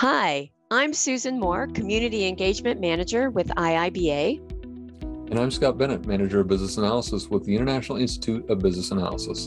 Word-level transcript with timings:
Hi, 0.00 0.50
I'm 0.70 0.92
Susan 0.92 1.40
Moore, 1.40 1.68
Community 1.68 2.28
Engagement 2.28 2.82
Manager 2.82 3.30
with 3.30 3.48
IIBA. 3.48 4.38
And 5.30 5.38
I'm 5.38 5.50
Scott 5.50 5.78
Bennett, 5.78 6.04
Manager 6.04 6.40
of 6.40 6.48
Business 6.48 6.76
Analysis 6.76 7.30
with 7.30 7.46
the 7.46 7.54
International 7.54 7.96
Institute 7.96 8.44
of 8.50 8.58
Business 8.58 8.90
Analysis. 8.90 9.46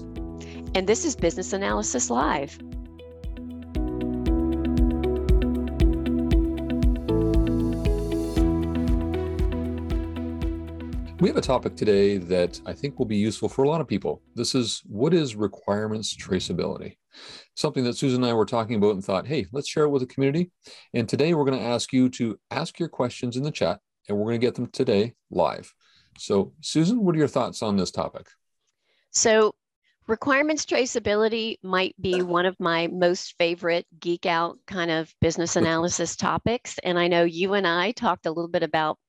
And 0.73 0.89
this 0.89 1.05
is 1.05 1.15
Business 1.15 1.53
Analysis 1.53 2.09
Live. 2.09 2.57
We 11.19 11.27
have 11.27 11.35
a 11.35 11.41
topic 11.41 11.75
today 11.75 12.15
that 12.15 12.61
I 12.65 12.71
think 12.71 12.97
will 12.97 13.05
be 13.05 13.17
useful 13.17 13.49
for 13.49 13.63
a 13.63 13.67
lot 13.67 13.81
of 13.81 13.89
people. 13.89 14.21
This 14.35 14.55
is 14.55 14.81
what 14.85 15.13
is 15.13 15.35
requirements 15.35 16.15
traceability? 16.15 16.95
Something 17.55 17.83
that 17.83 17.97
Susan 17.97 18.23
and 18.23 18.31
I 18.31 18.33
were 18.33 18.45
talking 18.45 18.77
about 18.77 18.93
and 18.93 19.03
thought, 19.03 19.27
hey, 19.27 19.45
let's 19.51 19.67
share 19.67 19.83
it 19.83 19.89
with 19.89 20.01
the 20.01 20.05
community. 20.05 20.51
And 20.93 21.09
today 21.09 21.33
we're 21.33 21.43
going 21.43 21.59
to 21.59 21.65
ask 21.65 21.91
you 21.91 22.07
to 22.11 22.39
ask 22.51 22.79
your 22.79 22.87
questions 22.87 23.35
in 23.35 23.43
the 23.43 23.51
chat, 23.51 23.81
and 24.07 24.17
we're 24.17 24.27
going 24.27 24.39
to 24.39 24.47
get 24.47 24.55
them 24.55 24.67
today 24.67 25.13
live. 25.29 25.73
So, 26.17 26.53
Susan, 26.61 27.03
what 27.03 27.15
are 27.15 27.19
your 27.19 27.27
thoughts 27.27 27.61
on 27.61 27.75
this 27.75 27.91
topic? 27.91 28.27
So, 29.11 29.53
requirements 30.07 30.65
traceability 30.65 31.57
might 31.61 31.95
be 31.99 32.21
one 32.21 32.45
of 32.45 32.57
my 32.61 32.87
most 32.87 33.35
favorite 33.37 33.85
geek 33.99 34.25
out 34.25 34.57
kind 34.67 34.89
of 34.89 35.13
business 35.19 35.55
analysis 35.57 36.15
topics. 36.15 36.77
And 36.81 36.97
I 36.97 37.09
know 37.09 37.25
you 37.25 37.55
and 37.55 37.67
I 37.67 37.91
talked 37.91 38.25
a 38.25 38.31
little 38.31 38.47
bit 38.47 38.63
about 38.63 38.99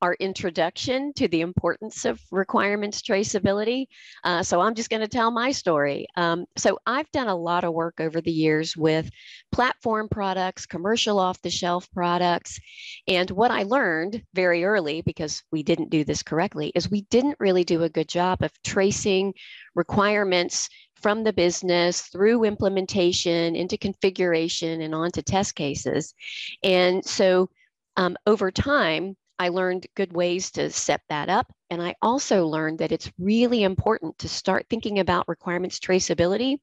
our 0.00 0.14
introduction 0.14 1.12
to 1.14 1.28
the 1.28 1.40
importance 1.40 2.04
of 2.04 2.20
requirements 2.30 3.02
traceability. 3.02 3.86
Uh, 4.24 4.42
so 4.42 4.60
I'm 4.60 4.74
just 4.74 4.90
going 4.90 5.02
to 5.02 5.08
tell 5.08 5.30
my 5.30 5.50
story. 5.50 6.06
Um, 6.16 6.46
so 6.56 6.78
I've 6.86 7.10
done 7.10 7.28
a 7.28 7.36
lot 7.36 7.64
of 7.64 7.74
work 7.74 8.00
over 8.00 8.20
the 8.20 8.30
years 8.30 8.76
with 8.76 9.10
platform 9.52 10.08
products, 10.08 10.66
commercial 10.66 11.18
off 11.18 11.42
the 11.42 11.50
shelf 11.50 11.88
products. 11.92 12.60
And 13.06 13.30
what 13.30 13.50
I 13.50 13.64
learned 13.64 14.22
very 14.34 14.64
early, 14.64 15.02
because 15.02 15.42
we 15.50 15.62
didn't 15.62 15.90
do 15.90 16.04
this 16.04 16.22
correctly, 16.22 16.72
is 16.74 16.90
we 16.90 17.02
didn't 17.10 17.36
really 17.40 17.64
do 17.64 17.82
a 17.82 17.88
good 17.88 18.08
job 18.08 18.42
of 18.42 18.52
tracing 18.62 19.34
requirements 19.74 20.68
from 21.00 21.22
the 21.24 21.32
business 21.32 22.02
through 22.02 22.44
implementation 22.44 23.54
into 23.54 23.78
configuration 23.78 24.80
and 24.80 24.94
onto 24.94 25.22
test 25.22 25.54
cases. 25.54 26.14
And 26.62 27.04
so 27.04 27.50
um, 27.96 28.16
over 28.26 28.50
time, 28.50 29.16
I 29.38 29.48
learned 29.48 29.86
good 29.94 30.12
ways 30.12 30.50
to 30.52 30.70
set 30.70 31.02
that 31.08 31.28
up. 31.28 31.52
And 31.70 31.82
I 31.82 31.94
also 32.02 32.46
learned 32.46 32.78
that 32.80 32.92
it's 32.92 33.10
really 33.18 33.62
important 33.62 34.18
to 34.18 34.28
start 34.28 34.66
thinking 34.68 34.98
about 34.98 35.28
requirements 35.28 35.78
traceability 35.78 36.58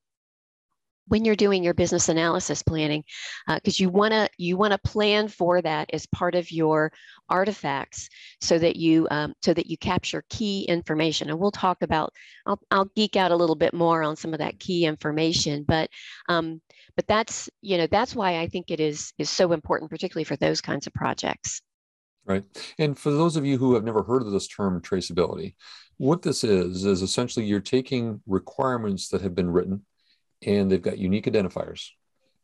when 1.08 1.24
you're 1.24 1.36
doing 1.36 1.64
your 1.64 1.74
business 1.74 2.10
analysis 2.10 2.64
planning 2.64 3.04
because 3.48 3.80
uh, 3.80 3.84
you 3.84 3.90
want 3.90 4.12
to 4.12 4.28
you 4.38 4.58
want 4.58 4.72
to 4.72 4.90
plan 4.90 5.28
for 5.28 5.62
that 5.62 5.90
as 5.94 6.08
part 6.08 6.36
of 6.36 6.52
your 6.52 6.92
artifacts 7.30 8.10
so 8.42 8.58
that 8.58 8.76
you 8.76 9.08
um, 9.12 9.34
so 9.42 9.54
that 9.54 9.68
you 9.68 9.78
capture 9.78 10.24
key 10.30 10.64
information 10.64 11.30
and 11.30 11.40
we'll 11.40 11.52
talk 11.52 11.82
about 11.82 12.12
I'll, 12.46 12.60
I'll 12.72 12.90
geek 12.96 13.16
out 13.16 13.32
a 13.32 13.36
little 13.36 13.56
bit 13.56 13.74
more 13.74 14.04
on 14.04 14.16
some 14.16 14.34
of 14.34 14.40
that 14.40 14.60
key 14.60 14.86
information 14.86 15.64
but 15.68 15.90
um, 16.28 16.62
but 16.96 17.08
that's 17.08 17.50
you 17.62 17.78
know 17.78 17.88
that's 17.88 18.16
why 18.16 18.40
i 18.40 18.48
think 18.48 18.72
it 18.72 18.80
is 18.80 19.14
is 19.18 19.30
so 19.30 19.52
important 19.52 19.92
particularly 19.92 20.24
for 20.24 20.38
those 20.38 20.62
kinds 20.62 20.88
of 20.88 20.94
projects 20.94 21.62
Right. 22.26 22.44
And 22.80 22.98
for 22.98 23.12
those 23.12 23.36
of 23.36 23.46
you 23.46 23.58
who 23.58 23.76
have 23.76 23.84
never 23.84 24.02
heard 24.02 24.24
of 24.24 24.32
this 24.32 24.48
term 24.48 24.82
traceability, 24.82 25.54
what 25.98 26.24
this 26.24 26.44
is, 26.44 26.84
is 26.84 27.02
essentially 27.02 27.46
you're 27.46 27.60
taking 27.60 28.22
requirements 28.26 29.10
that 29.10 29.22
have 29.22 29.36
been 29.36 29.50
written 29.52 29.86
and 30.46 30.72
they've 30.72 30.82
got 30.82 30.98
unique 30.98 31.26
identifiers, 31.26 31.90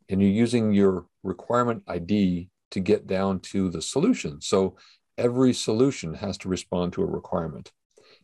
and 0.09 0.21
you're 0.21 0.31
using 0.31 0.71
your 0.71 1.05
requirement 1.23 1.83
ID 1.87 2.49
to 2.71 2.79
get 2.79 3.07
down 3.07 3.39
to 3.39 3.69
the 3.69 3.81
solution. 3.81 4.39
So 4.41 4.77
every 5.17 5.53
solution 5.53 6.13
has 6.13 6.37
to 6.39 6.49
respond 6.49 6.93
to 6.93 7.03
a 7.03 7.05
requirement. 7.05 7.71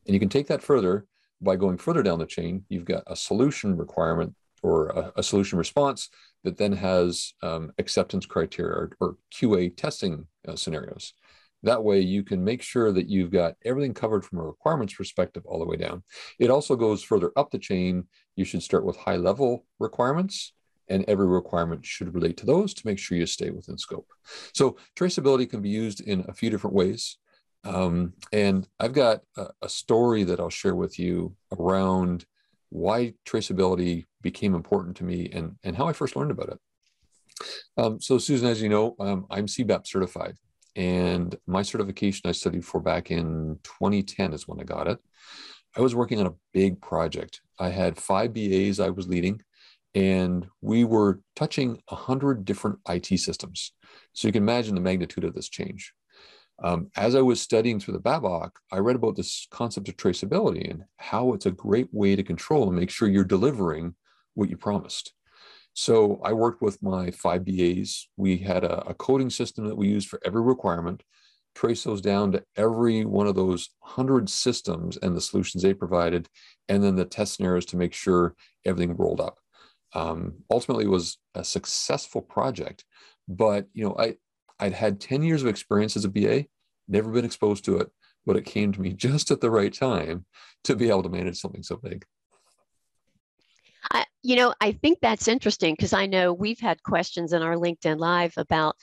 And 0.06 0.14
you 0.14 0.20
can 0.20 0.30
take 0.30 0.48
that 0.48 0.64
further 0.64 1.06
by 1.42 1.56
going 1.56 1.78
further 1.78 2.02
down 2.02 2.20
the 2.20 2.26
chain. 2.26 2.66
You've 2.70 2.86
got 2.86 3.04
a 3.08 3.16
solution 3.16 3.78
requirement 3.78 4.34
or 4.64 4.88
a, 4.90 5.14
a 5.18 5.24
solution 5.24 5.58
response 5.58 6.10
that 6.44 6.58
then 6.58 6.72
has 6.72 7.34
um, 7.44 7.72
acceptance 7.78 8.26
criteria 8.26 8.74
or, 8.74 8.92
or 9.00 9.18
QA 9.34 9.76
testing 9.76 10.26
uh, 10.48 10.56
scenarios. 10.56 11.14
That 11.64 11.84
way 11.84 12.00
you 12.00 12.24
can 12.24 12.44
make 12.44 12.62
sure 12.62 12.92
that 12.92 13.10
you've 13.10 13.32
got 13.32 13.56
everything 13.66 13.94
covered 13.94 14.24
from 14.24 14.40
a 14.40 14.46
requirements 14.46 14.94
perspective 14.94 15.44
all 15.46 15.60
the 15.60 15.66
way 15.66 15.78
down. 15.78 16.04
It 16.40 16.50
also 16.50 16.76
goes 16.76 17.04
further 17.04 17.32
up 17.36 17.52
the 17.52 17.60
chain. 17.60 18.06
You 18.36 18.46
should 18.46 18.64
start 18.64 18.86
with 18.86 18.96
high 18.98 19.18
level 19.18 19.66
requirements 19.80 20.54
and 20.90 21.04
every 21.08 21.28
requirement 21.28 21.86
should 21.86 22.14
relate 22.14 22.38
to 22.38 22.46
those 22.46 22.74
to 22.74 22.88
make 22.88 23.00
sure 23.00 23.18
you 23.18 23.26
stay 23.26 23.50
within 23.50 23.78
scope. 23.78 24.08
So 24.54 24.78
traceability 24.96 25.50
can 25.50 25.62
be 25.62 25.70
used 25.70 26.02
in 26.02 26.26
a 26.28 26.34
few 26.34 26.50
different 26.50 26.76
ways. 26.76 27.18
Um, 27.64 28.14
and 28.32 28.68
I've 28.80 28.94
got 28.94 29.22
a, 29.36 29.48
a, 29.64 29.68
story 29.68 30.24
that 30.24 30.40
I'll 30.40 30.50
share 30.50 30.76
with 30.76 30.98
you 30.98 31.36
around 31.60 32.26
why 32.70 33.16
traceability 33.26 34.06
became 34.22 34.56
important 34.56 34.96
to 34.98 35.04
me 35.04 35.30
and, 35.34 35.58
and 35.64 35.76
how 35.76 35.88
I 35.88 35.94
first 35.94 36.16
learned 36.16 36.32
about 36.32 36.50
it. 36.50 36.60
Um, 37.76 38.00
so 38.00 38.20
Susan, 38.20 38.48
as 38.48 38.62
you 38.62 38.70
know, 38.70 38.96
um, 39.00 39.26
I'm 39.30 39.48
CBAP 39.48 39.86
certified. 39.86 40.38
And 40.78 41.36
my 41.48 41.64
certification 41.64 42.30
I 42.30 42.34
studied 42.34 42.64
for 42.64 42.80
back 42.80 43.10
in 43.10 43.60
2010 43.64 44.32
is 44.32 44.48
when 44.48 44.60
I 44.60 44.64
got 44.64 44.88
it. 44.88 45.00
I 45.76 45.82
was 45.82 45.96
working 45.96 46.20
on 46.20 46.28
a 46.28 46.36
big 46.54 46.80
project. 46.82 47.42
I 47.60 47.70
had 47.70 47.98
five 47.98 48.34
BAs 48.34 48.80
I 48.80 48.92
was 48.92 49.08
leading, 49.08 49.42
and 49.96 50.48
we 50.62 50.84
were 50.84 51.22
touching 51.36 51.82
100 51.90 52.46
different 52.46 52.78
IT 52.88 53.20
systems. 53.20 53.74
So 54.14 54.28
you 54.28 54.32
can 54.32 54.44
imagine 54.44 54.76
the 54.76 54.82
magnitude 54.82 55.24
of 55.24 55.34
this 55.34 55.50
change. 55.50 55.94
Um, 56.64 56.90
as 56.96 57.16
I 57.16 57.22
was 57.22 57.42
studying 57.42 57.80
through 57.80 57.96
the 57.96 58.00
BABOK, 58.00 58.52
I 58.72 58.78
read 58.78 58.96
about 58.96 59.16
this 59.16 59.48
concept 59.50 59.90
of 59.90 59.98
traceability 59.98 60.70
and 60.70 60.84
how 60.98 61.34
it's 61.34 61.46
a 61.48 61.52
great 61.52 61.88
way 61.92 62.16
to 62.16 62.24
control 62.24 62.68
and 62.68 62.78
make 62.78 62.92
sure 62.92 63.08
you're 63.08 63.24
delivering 63.24 63.96
what 64.36 64.50
you 64.50 64.58
promised. 64.58 65.14
So 65.80 66.20
I 66.24 66.34
worked 66.34 66.64
with 66.64 66.82
my 66.82 67.12
five 67.12 67.46
BAs. 67.46 68.08
We 68.18 68.40
had 68.40 68.64
a, 68.64 68.80
a 68.88 68.96
coding 68.96 69.30
system 69.30 69.68
that 69.68 69.78
we 69.78 69.88
used 69.88 70.10
for 70.10 70.20
every 70.26 70.42
requirement, 70.42 71.04
trace 71.54 71.84
those 71.84 72.02
down 72.02 72.32
to 72.32 72.44
every 72.56 73.06
one 73.06 73.28
of 73.28 73.36
those 73.36 73.70
100 73.82 74.28
systems 74.28 74.98
and 74.98 75.16
the 75.16 75.22
solutions 75.22 75.62
they 75.62 75.76
provided, 75.76 76.28
and 76.68 76.84
then 76.84 76.96
the 76.96 77.06
test 77.06 77.36
scenarios 77.36 77.64
to 77.66 77.78
make 77.78 77.94
sure 77.94 78.34
everything 78.66 78.98
rolled 78.98 79.22
up. 79.22 79.38
Um, 79.94 80.40
ultimately, 80.50 80.86
it 80.86 80.90
was 80.90 81.20
a 81.36 81.44
successful 81.44 82.24
project, 82.24 82.84
but 83.28 83.68
you 83.76 83.86
know, 83.86 83.96
I 84.00 84.16
I'd 84.60 84.74
had 84.74 85.00
10 85.00 85.22
years 85.22 85.44
of 85.44 85.48
experience 85.48 85.96
as 85.96 86.06
a 86.06 86.10
BA, 86.10 86.46
never 86.88 87.12
been 87.12 87.24
exposed 87.24 87.64
to 87.66 87.78
it, 87.78 87.92
but 88.26 88.36
it 88.36 88.46
came 88.46 88.72
to 88.72 88.82
me 88.82 88.94
just 89.08 89.30
at 89.30 89.42
the 89.42 89.52
right 89.52 89.72
time 89.72 90.26
to 90.64 90.76
be 90.76 90.90
able 90.90 91.04
to 91.04 91.10
manage 91.10 91.40
something 91.40 91.62
so 91.62 91.76
big. 91.76 92.04
You 94.28 94.36
know, 94.36 94.54
I 94.60 94.74
think 94.74 95.00
that's 95.02 95.30
interesting 95.30 95.74
because 95.74 95.94
I 95.94 96.06
know 96.06 96.34
we've 96.34 96.60
had 96.60 96.84
questions 96.84 97.32
in 97.32 97.42
our 97.42 97.56
LinkedIn 97.56 97.98
Live 97.98 98.34
about 98.36 98.76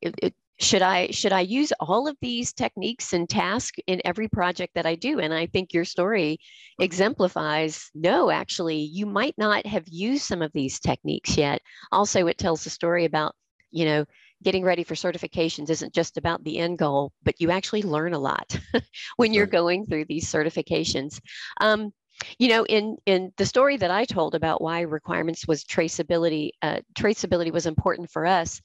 it, 0.00 0.14
it, 0.22 0.34
should 0.60 0.80
I 0.80 1.08
should 1.08 1.32
I 1.32 1.40
use 1.40 1.72
all 1.80 2.06
of 2.06 2.16
these 2.20 2.52
techniques 2.52 3.12
and 3.12 3.28
tasks 3.28 3.80
in 3.88 4.00
every 4.04 4.28
project 4.28 4.74
that 4.76 4.86
I 4.86 4.94
do? 4.94 5.18
And 5.18 5.34
I 5.34 5.46
think 5.46 5.72
your 5.72 5.84
story 5.84 6.38
exemplifies 6.78 7.90
no, 7.96 8.30
actually, 8.30 8.76
you 8.78 9.04
might 9.06 9.34
not 9.36 9.66
have 9.66 9.88
used 9.88 10.22
some 10.22 10.40
of 10.40 10.52
these 10.52 10.78
techniques 10.78 11.36
yet. 11.36 11.60
Also, 11.90 12.28
it 12.28 12.38
tells 12.38 12.62
the 12.62 12.70
story 12.70 13.04
about 13.04 13.34
you 13.72 13.84
know 13.84 14.04
getting 14.44 14.62
ready 14.62 14.84
for 14.84 14.94
certifications 14.94 15.68
isn't 15.68 15.92
just 15.92 16.16
about 16.16 16.44
the 16.44 16.58
end 16.58 16.78
goal, 16.78 17.12
but 17.24 17.40
you 17.40 17.50
actually 17.50 17.82
learn 17.82 18.14
a 18.14 18.20
lot 18.20 18.56
when 19.16 19.34
you're 19.34 19.46
going 19.46 19.84
through 19.84 20.04
these 20.04 20.30
certifications. 20.30 21.18
Um, 21.60 21.92
you 22.38 22.48
know 22.48 22.64
in 22.66 22.96
in 23.06 23.32
the 23.36 23.46
story 23.46 23.76
that 23.76 23.90
i 23.90 24.04
told 24.04 24.34
about 24.34 24.60
why 24.60 24.80
requirements 24.80 25.46
was 25.46 25.64
traceability 25.64 26.50
uh, 26.62 26.80
traceability 26.94 27.52
was 27.52 27.66
important 27.66 28.10
for 28.10 28.26
us 28.26 28.60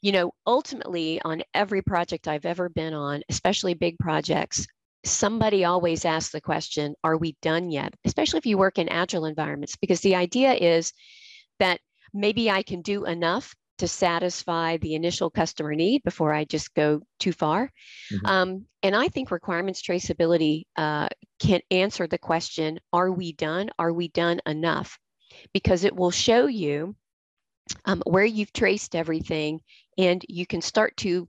you 0.00 0.12
know 0.12 0.32
ultimately 0.46 1.20
on 1.22 1.42
every 1.54 1.82
project 1.82 2.28
i've 2.28 2.46
ever 2.46 2.68
been 2.68 2.94
on 2.94 3.22
especially 3.28 3.74
big 3.74 3.98
projects 3.98 4.66
somebody 5.04 5.64
always 5.64 6.04
asks 6.04 6.32
the 6.32 6.40
question 6.40 6.94
are 7.02 7.16
we 7.16 7.36
done 7.42 7.70
yet? 7.70 7.94
Especially 8.04 8.38
if 8.38 8.46
you 8.46 8.58
work 8.58 8.78
in 8.78 8.88
agile 8.88 9.24
environments 9.24 9.76
because 9.76 10.00
the 10.00 10.14
idea 10.14 10.52
is 10.52 10.92
that 11.58 11.80
maybe 12.14 12.50
i 12.50 12.62
can 12.62 12.82
do 12.82 13.04
enough 13.04 13.54
to 13.82 13.88
satisfy 13.88 14.76
the 14.76 14.94
initial 14.94 15.28
customer 15.28 15.74
need 15.74 16.04
before 16.04 16.32
I 16.32 16.44
just 16.44 16.72
go 16.72 17.00
too 17.18 17.32
far. 17.32 17.68
Mm-hmm. 18.12 18.26
Um, 18.26 18.66
and 18.84 18.94
I 18.94 19.08
think 19.08 19.32
requirements 19.32 19.82
traceability 19.82 20.66
uh, 20.76 21.08
can 21.40 21.62
answer 21.68 22.06
the 22.06 22.16
question 22.16 22.78
Are 22.92 23.10
we 23.10 23.32
done? 23.32 23.70
Are 23.80 23.92
we 23.92 24.06
done 24.06 24.40
enough? 24.46 25.00
Because 25.52 25.82
it 25.82 25.96
will 25.96 26.12
show 26.12 26.46
you 26.46 26.94
um, 27.84 28.04
where 28.06 28.24
you've 28.24 28.52
traced 28.52 28.94
everything 28.94 29.58
and 29.98 30.24
you 30.28 30.46
can 30.46 30.62
start 30.62 30.96
to, 30.98 31.28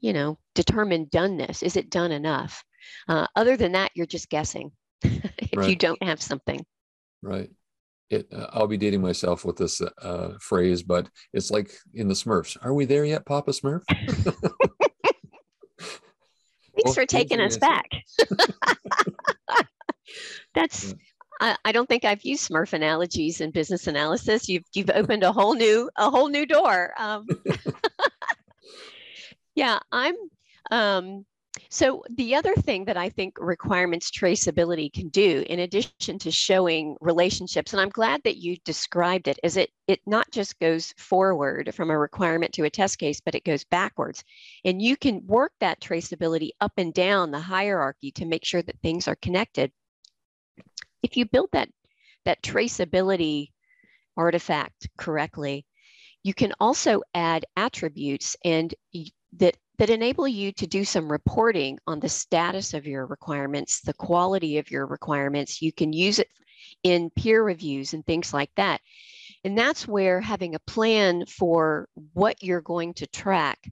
you 0.00 0.12
know, 0.12 0.36
determine 0.56 1.06
doneness. 1.06 1.62
Is 1.62 1.76
it 1.76 1.90
done 1.90 2.10
enough? 2.10 2.64
Uh, 3.06 3.28
other 3.36 3.56
than 3.56 3.70
that, 3.72 3.92
you're 3.94 4.04
just 4.04 4.28
guessing 4.28 4.72
if 5.04 5.56
right. 5.56 5.70
you 5.70 5.76
don't 5.76 6.02
have 6.02 6.20
something. 6.20 6.66
Right. 7.22 7.50
It, 8.10 8.26
uh, 8.32 8.48
I'll 8.52 8.66
be 8.66 8.76
dating 8.76 9.00
myself 9.00 9.44
with 9.44 9.56
this 9.56 9.80
uh, 9.80 10.34
phrase, 10.40 10.82
but 10.82 11.08
it's 11.32 11.50
like 11.50 11.70
in 11.94 12.08
the 12.08 12.14
Smurfs. 12.14 12.56
Are 12.62 12.74
we 12.74 12.84
there 12.84 13.04
yet, 13.04 13.26
Papa 13.26 13.52
Smurf? 13.52 13.82
Thanks 16.74 16.84
well, 16.84 16.94
for 16.94 17.06
taking 17.06 17.40
us 17.40 17.56
back. 17.56 17.88
That's. 20.54 20.88
Yeah. 20.88 20.94
I, 21.40 21.56
I 21.64 21.72
don't 21.72 21.88
think 21.88 22.04
I've 22.04 22.24
used 22.24 22.48
Smurf 22.48 22.72
analogies 22.72 23.40
in 23.40 23.50
business 23.50 23.86
analysis. 23.86 24.48
You've 24.48 24.64
you've 24.72 24.90
opened 24.90 25.22
a 25.22 25.32
whole 25.32 25.54
new 25.54 25.90
a 25.96 26.10
whole 26.10 26.28
new 26.28 26.46
door. 26.46 26.92
Um, 26.98 27.26
yeah, 29.54 29.78
I'm. 29.90 30.14
Um, 30.70 31.26
so 31.68 32.04
the 32.10 32.34
other 32.34 32.54
thing 32.54 32.84
that 32.86 32.96
I 32.96 33.08
think 33.08 33.36
requirements 33.40 34.10
traceability 34.10 34.92
can 34.92 35.08
do, 35.08 35.44
in 35.48 35.60
addition 35.60 36.18
to 36.18 36.30
showing 36.30 36.96
relationships, 37.00 37.72
and 37.72 37.80
I'm 37.80 37.90
glad 37.90 38.22
that 38.24 38.38
you 38.38 38.56
described 38.64 39.28
it, 39.28 39.38
is 39.42 39.56
it 39.56 39.70
it 39.86 40.00
not 40.06 40.30
just 40.30 40.58
goes 40.58 40.92
forward 40.96 41.74
from 41.74 41.90
a 41.90 41.98
requirement 41.98 42.52
to 42.54 42.64
a 42.64 42.70
test 42.70 42.98
case, 42.98 43.20
but 43.20 43.34
it 43.34 43.44
goes 43.44 43.64
backwards. 43.64 44.24
And 44.64 44.82
you 44.82 44.96
can 44.96 45.26
work 45.26 45.52
that 45.60 45.80
traceability 45.80 46.50
up 46.60 46.72
and 46.76 46.92
down 46.92 47.30
the 47.30 47.40
hierarchy 47.40 48.10
to 48.12 48.24
make 48.24 48.44
sure 48.44 48.62
that 48.62 48.80
things 48.82 49.06
are 49.06 49.16
connected. 49.16 49.70
If 51.02 51.16
you 51.16 51.26
build 51.26 51.50
that 51.52 51.68
that 52.24 52.42
traceability 52.42 53.50
artifact 54.16 54.88
correctly, 54.96 55.66
you 56.22 56.34
can 56.34 56.52
also 56.58 57.02
add 57.14 57.44
attributes 57.56 58.36
and 58.44 58.74
that 59.36 59.56
that 59.78 59.90
enable 59.90 60.28
you 60.28 60.52
to 60.52 60.66
do 60.66 60.84
some 60.84 61.10
reporting 61.10 61.78
on 61.86 62.00
the 62.00 62.08
status 62.08 62.74
of 62.74 62.86
your 62.86 63.06
requirements, 63.06 63.80
the 63.80 63.94
quality 63.94 64.58
of 64.58 64.70
your 64.70 64.86
requirements. 64.86 65.60
You 65.60 65.72
can 65.72 65.92
use 65.92 66.18
it 66.18 66.28
in 66.82 67.10
peer 67.10 67.42
reviews 67.42 67.92
and 67.92 68.06
things 68.06 68.32
like 68.32 68.50
that. 68.56 68.80
And 69.42 69.58
that's 69.58 69.86
where 69.86 70.20
having 70.20 70.54
a 70.54 70.60
plan 70.60 71.26
for 71.26 71.88
what 72.12 72.42
you're 72.42 72.60
going 72.60 72.94
to 72.94 73.06
track 73.06 73.70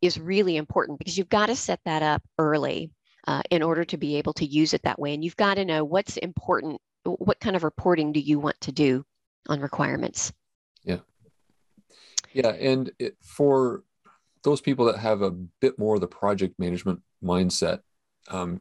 is 0.00 0.18
really 0.18 0.56
important 0.56 0.98
because 0.98 1.16
you've 1.16 1.28
got 1.28 1.46
to 1.46 1.56
set 1.56 1.80
that 1.84 2.02
up 2.02 2.22
early 2.38 2.90
uh, 3.28 3.42
in 3.50 3.62
order 3.62 3.84
to 3.84 3.96
be 3.96 4.16
able 4.16 4.32
to 4.32 4.46
use 4.46 4.74
it 4.74 4.82
that 4.82 4.98
way. 4.98 5.14
And 5.14 5.24
you've 5.24 5.36
got 5.36 5.54
to 5.54 5.64
know 5.64 5.84
what's 5.84 6.16
important, 6.16 6.80
what 7.04 7.38
kind 7.38 7.54
of 7.54 7.62
reporting 7.62 8.12
do 8.12 8.20
you 8.20 8.40
want 8.40 8.60
to 8.62 8.72
do 8.72 9.04
on 9.48 9.60
requirements. 9.60 10.32
Yeah. 10.82 10.98
Yeah. 12.32 12.48
And 12.48 12.90
it, 12.98 13.16
for 13.20 13.84
those 14.44 14.60
people 14.60 14.86
that 14.86 14.98
have 14.98 15.22
a 15.22 15.30
bit 15.30 15.78
more 15.78 15.94
of 15.94 16.00
the 16.00 16.08
project 16.08 16.58
management 16.58 17.00
mindset, 17.22 17.80
um, 18.28 18.60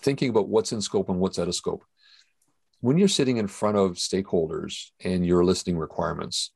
thinking 0.00 0.30
about 0.30 0.48
what's 0.48 0.72
in 0.72 0.80
scope 0.80 1.08
and 1.08 1.18
what's 1.18 1.38
out 1.38 1.48
of 1.48 1.54
scope. 1.54 1.84
When 2.80 2.98
you're 2.98 3.08
sitting 3.08 3.38
in 3.38 3.48
front 3.48 3.76
of 3.76 3.92
stakeholders 3.92 4.90
and 5.02 5.26
you're 5.26 5.44
listing 5.44 5.78
requirements, 5.78 6.52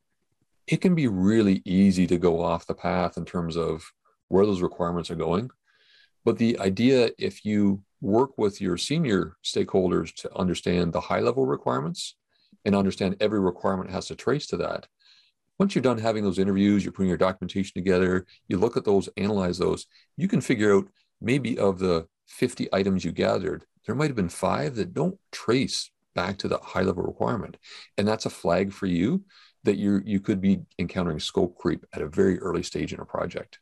it 0.66 0.82
can 0.82 0.94
be 0.94 1.08
really 1.08 1.62
easy 1.64 2.06
to 2.06 2.18
go 2.18 2.42
off 2.42 2.66
the 2.66 2.74
path 2.74 3.16
in 3.16 3.24
terms 3.24 3.56
of 3.56 3.90
where 4.28 4.44
those 4.44 4.60
requirements 4.60 5.10
are 5.10 5.16
going. 5.16 5.50
But 6.24 6.36
the 6.36 6.58
idea, 6.58 7.10
if 7.18 7.44
you 7.44 7.82
work 8.02 8.36
with 8.36 8.60
your 8.60 8.76
senior 8.76 9.36
stakeholders 9.42 10.14
to 10.16 10.36
understand 10.36 10.92
the 10.92 11.00
high 11.00 11.20
level 11.20 11.46
requirements 11.46 12.16
and 12.66 12.74
understand 12.76 13.16
every 13.20 13.40
requirement 13.40 13.90
has 13.90 14.06
to 14.08 14.14
trace 14.14 14.46
to 14.48 14.58
that, 14.58 14.86
once 15.58 15.74
you're 15.74 15.82
done 15.82 15.98
having 15.98 16.24
those 16.24 16.38
interviews, 16.38 16.84
you're 16.84 16.92
putting 16.92 17.08
your 17.08 17.18
documentation 17.18 17.72
together, 17.74 18.26
you 18.46 18.58
look 18.58 18.76
at 18.76 18.84
those, 18.84 19.08
analyze 19.16 19.58
those, 19.58 19.86
you 20.16 20.28
can 20.28 20.40
figure 20.40 20.74
out 20.74 20.88
maybe 21.20 21.58
of 21.58 21.78
the 21.78 22.06
50 22.28 22.68
items 22.72 23.04
you 23.04 23.12
gathered, 23.12 23.64
there 23.86 23.94
might 23.94 24.08
have 24.08 24.16
been 24.16 24.28
five 24.28 24.76
that 24.76 24.94
don't 24.94 25.18
trace 25.32 25.90
back 26.14 26.36
to 26.38 26.48
the 26.48 26.58
high 26.58 26.82
level 26.82 27.02
requirement. 27.02 27.56
And 27.96 28.06
that's 28.06 28.26
a 28.26 28.30
flag 28.30 28.72
for 28.72 28.86
you 28.86 29.24
that 29.64 29.76
you 29.76 30.00
you 30.04 30.20
could 30.20 30.40
be 30.40 30.60
encountering 30.78 31.20
scope 31.20 31.56
creep 31.56 31.84
at 31.92 32.02
a 32.02 32.08
very 32.08 32.38
early 32.38 32.62
stage 32.62 32.92
in 32.92 33.00
a 33.00 33.04
project. 33.04 33.58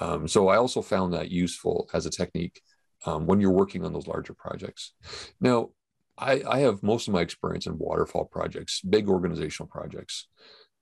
Um, 0.00 0.26
so 0.26 0.48
I 0.48 0.56
also 0.56 0.82
found 0.82 1.12
that 1.12 1.30
useful 1.30 1.88
as 1.92 2.06
a 2.06 2.10
technique 2.10 2.60
um, 3.06 3.26
when 3.26 3.40
you're 3.40 3.50
working 3.50 3.84
on 3.84 3.92
those 3.92 4.06
larger 4.06 4.34
projects. 4.34 4.92
Now, 5.40 5.70
I, 6.16 6.42
I 6.48 6.58
have 6.60 6.82
most 6.82 7.08
of 7.08 7.14
my 7.14 7.20
experience 7.20 7.66
in 7.66 7.78
waterfall 7.78 8.24
projects, 8.24 8.80
big 8.80 9.08
organizational 9.08 9.68
projects. 9.68 10.28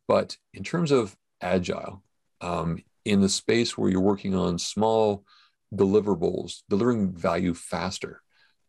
But 0.08 0.36
in 0.52 0.64
terms 0.64 0.90
of 0.90 1.16
agile, 1.40 2.02
um, 2.40 2.82
in 3.04 3.20
the 3.20 3.28
space 3.28 3.76
where 3.76 3.90
you're 3.90 4.00
working 4.00 4.34
on 4.34 4.58
small 4.58 5.24
deliverables, 5.74 6.62
delivering 6.68 7.12
value 7.12 7.54
faster, 7.54 8.22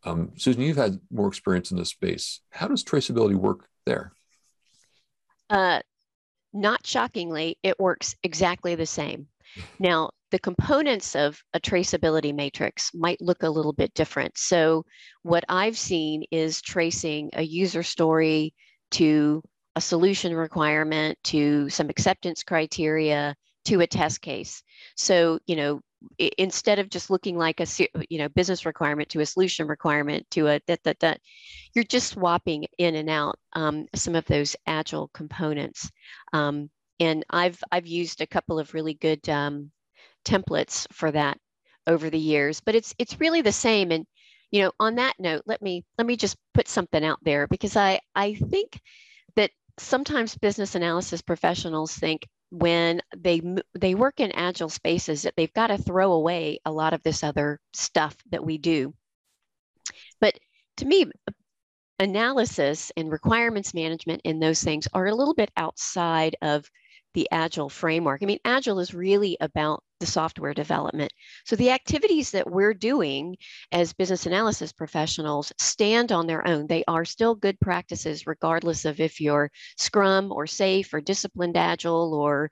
um, 0.04 0.32
Susan, 0.36 0.62
you've 0.62 0.76
had 0.76 1.00
more 1.10 1.28
experience 1.28 1.70
in 1.70 1.78
this 1.78 1.90
space. 1.90 2.40
How 2.50 2.68
does 2.68 2.84
traceability 2.84 3.34
work 3.34 3.66
there? 3.86 4.12
Uh, 5.48 5.80
not 6.52 6.86
shockingly, 6.86 7.58
it 7.62 7.80
works 7.80 8.14
exactly 8.22 8.74
the 8.74 8.86
same. 8.86 9.28
Now, 9.78 10.10
the 10.30 10.38
components 10.38 11.14
of 11.14 11.40
a 11.52 11.60
traceability 11.60 12.34
matrix 12.34 12.90
might 12.92 13.20
look 13.20 13.42
a 13.42 13.50
little 13.50 13.72
bit 13.72 13.94
different. 13.94 14.36
So, 14.36 14.84
what 15.22 15.44
I've 15.48 15.78
seen 15.78 16.24
is 16.30 16.60
tracing 16.60 17.30
a 17.34 17.42
user 17.42 17.82
story 17.82 18.52
to 18.92 19.42
a 19.76 19.80
solution 19.80 20.34
requirement 20.34 21.18
to 21.24 21.68
some 21.68 21.90
acceptance 21.90 22.42
criteria 22.42 23.34
to 23.64 23.80
a 23.80 23.86
test 23.86 24.20
case. 24.20 24.62
So, 24.96 25.38
you 25.46 25.56
know, 25.56 25.80
instead 26.38 26.78
of 26.78 26.90
just 26.90 27.10
looking 27.10 27.36
like 27.36 27.60
a 27.60 27.66
you 28.08 28.18
know 28.18 28.28
business 28.28 28.66
requirement 28.66 29.08
to 29.10 29.20
a 29.20 29.26
solution 29.26 29.66
requirement 29.66 30.26
to 30.30 30.48
a 30.48 30.60
that 30.66 30.82
that 30.84 30.98
that 31.00 31.20
you're 31.74 31.84
just 31.84 32.10
swapping 32.10 32.66
in 32.78 32.94
and 32.94 33.10
out 33.10 33.38
um, 33.54 33.86
some 33.94 34.14
of 34.14 34.24
those 34.26 34.56
agile 34.66 35.08
components 35.14 35.90
um, 36.32 36.70
and 37.00 37.24
i've 37.30 37.58
i've 37.72 37.86
used 37.86 38.20
a 38.20 38.26
couple 38.26 38.58
of 38.58 38.74
really 38.74 38.94
good 38.94 39.26
um, 39.28 39.70
templates 40.24 40.86
for 40.92 41.10
that 41.10 41.38
over 41.86 42.10
the 42.10 42.18
years 42.18 42.60
but 42.60 42.74
it's 42.74 42.94
it's 42.98 43.20
really 43.20 43.42
the 43.42 43.52
same 43.52 43.90
and 43.90 44.06
you 44.50 44.62
know 44.62 44.72
on 44.80 44.94
that 44.94 45.14
note 45.18 45.42
let 45.46 45.60
me 45.62 45.84
let 45.98 46.06
me 46.06 46.16
just 46.16 46.36
put 46.54 46.68
something 46.68 47.04
out 47.04 47.18
there 47.22 47.46
because 47.46 47.76
i 47.76 47.98
i 48.14 48.34
think 48.34 48.80
sometimes 49.78 50.36
business 50.36 50.74
analysis 50.74 51.22
professionals 51.22 51.94
think 51.94 52.26
when 52.50 53.00
they 53.16 53.40
they 53.74 53.94
work 53.94 54.20
in 54.20 54.30
agile 54.32 54.68
spaces 54.68 55.22
that 55.22 55.34
they've 55.36 55.52
got 55.54 55.68
to 55.68 55.78
throw 55.78 56.12
away 56.12 56.58
a 56.64 56.72
lot 56.72 56.92
of 56.92 57.02
this 57.02 57.24
other 57.24 57.58
stuff 57.72 58.16
that 58.30 58.44
we 58.44 58.58
do. 58.58 58.94
But 60.20 60.38
to 60.78 60.84
me, 60.84 61.06
analysis 61.98 62.92
and 62.96 63.10
requirements 63.10 63.74
management 63.74 64.22
and 64.24 64.42
those 64.42 64.62
things 64.62 64.86
are 64.92 65.06
a 65.06 65.14
little 65.14 65.34
bit 65.34 65.50
outside 65.56 66.36
of 66.42 66.68
the 67.14 67.28
agile 67.30 67.68
framework. 67.68 68.22
I 68.22 68.26
mean, 68.26 68.40
agile 68.44 68.80
is 68.80 68.94
really 68.94 69.36
about 69.40 69.82
the 70.04 70.10
software 70.10 70.52
development. 70.52 71.10
So 71.46 71.56
the 71.56 71.70
activities 71.70 72.30
that 72.32 72.50
we're 72.50 72.74
doing 72.74 73.38
as 73.72 73.94
business 73.94 74.26
analysis 74.26 74.70
professionals 74.70 75.50
stand 75.58 76.12
on 76.12 76.26
their 76.26 76.46
own. 76.46 76.66
They 76.66 76.84
are 76.86 77.06
still 77.06 77.34
good 77.34 77.58
practices, 77.58 78.26
regardless 78.26 78.84
of 78.84 79.00
if 79.00 79.18
you're 79.18 79.50
Scrum 79.78 80.30
or 80.30 80.44
SAFe 80.46 80.92
or 80.92 81.00
disciplined 81.00 81.56
agile 81.56 82.12
or 82.12 82.50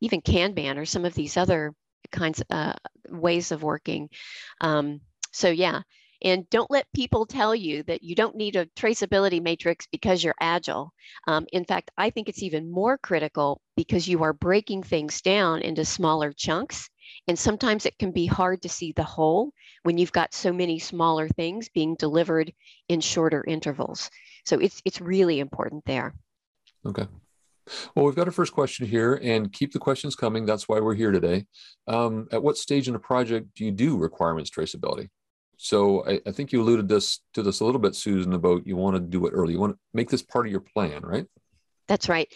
even 0.00 0.22
Kanban 0.22 0.78
or 0.78 0.86
some 0.86 1.04
of 1.04 1.12
these 1.12 1.36
other 1.36 1.74
kinds 2.10 2.40
of 2.40 2.46
uh, 2.50 2.74
ways 3.10 3.52
of 3.52 3.62
working. 3.62 4.08
Um, 4.62 5.00
so 5.32 5.50
yeah, 5.50 5.82
and 6.26 6.50
don't 6.50 6.70
let 6.72 6.92
people 6.92 7.24
tell 7.24 7.54
you 7.54 7.84
that 7.84 8.02
you 8.02 8.16
don't 8.16 8.34
need 8.34 8.56
a 8.56 8.66
traceability 8.76 9.40
matrix 9.40 9.86
because 9.92 10.24
you're 10.24 10.34
agile. 10.40 10.92
Um, 11.28 11.46
in 11.52 11.64
fact, 11.64 11.92
I 11.96 12.10
think 12.10 12.28
it's 12.28 12.42
even 12.42 12.68
more 12.68 12.98
critical 12.98 13.60
because 13.76 14.08
you 14.08 14.24
are 14.24 14.32
breaking 14.32 14.82
things 14.82 15.22
down 15.22 15.62
into 15.62 15.84
smaller 15.84 16.32
chunks. 16.32 16.90
And 17.28 17.38
sometimes 17.38 17.86
it 17.86 17.96
can 17.98 18.10
be 18.10 18.26
hard 18.26 18.60
to 18.62 18.68
see 18.68 18.90
the 18.90 19.04
whole 19.04 19.52
when 19.84 19.98
you've 19.98 20.10
got 20.10 20.34
so 20.34 20.52
many 20.52 20.80
smaller 20.80 21.28
things 21.28 21.68
being 21.68 21.94
delivered 21.94 22.52
in 22.88 23.00
shorter 23.00 23.44
intervals. 23.46 24.10
So 24.44 24.58
it's 24.58 24.82
it's 24.84 25.00
really 25.00 25.38
important 25.38 25.84
there. 25.84 26.12
Okay. 26.84 27.06
Well, 27.94 28.04
we've 28.04 28.16
got 28.16 28.26
our 28.26 28.32
first 28.32 28.52
question 28.52 28.86
here, 28.86 29.20
and 29.22 29.52
keep 29.52 29.72
the 29.72 29.78
questions 29.78 30.16
coming. 30.16 30.44
That's 30.44 30.68
why 30.68 30.80
we're 30.80 30.94
here 30.94 31.12
today. 31.12 31.46
Um, 31.86 32.26
at 32.32 32.42
what 32.42 32.56
stage 32.56 32.88
in 32.88 32.96
a 32.96 33.00
project 33.00 33.54
do 33.54 33.64
you 33.64 33.72
do 33.72 33.96
requirements 33.96 34.50
traceability? 34.50 35.08
So 35.56 36.06
I, 36.06 36.20
I, 36.26 36.32
think 36.32 36.52
you 36.52 36.60
alluded 36.60 36.88
this 36.88 37.20
to 37.34 37.42
this 37.42 37.60
a 37.60 37.64
little 37.64 37.80
bit, 37.80 37.94
Susan, 37.94 38.34
about 38.34 38.66
you 38.66 38.76
want 38.76 38.96
to 38.96 39.00
do 39.00 39.26
it 39.26 39.30
early. 39.30 39.54
You 39.54 39.60
want 39.60 39.74
to 39.74 39.78
make 39.94 40.10
this 40.10 40.22
part 40.22 40.46
of 40.46 40.52
your 40.52 40.60
plan, 40.60 41.02
right? 41.02 41.26
That's 41.88 42.08
right. 42.08 42.28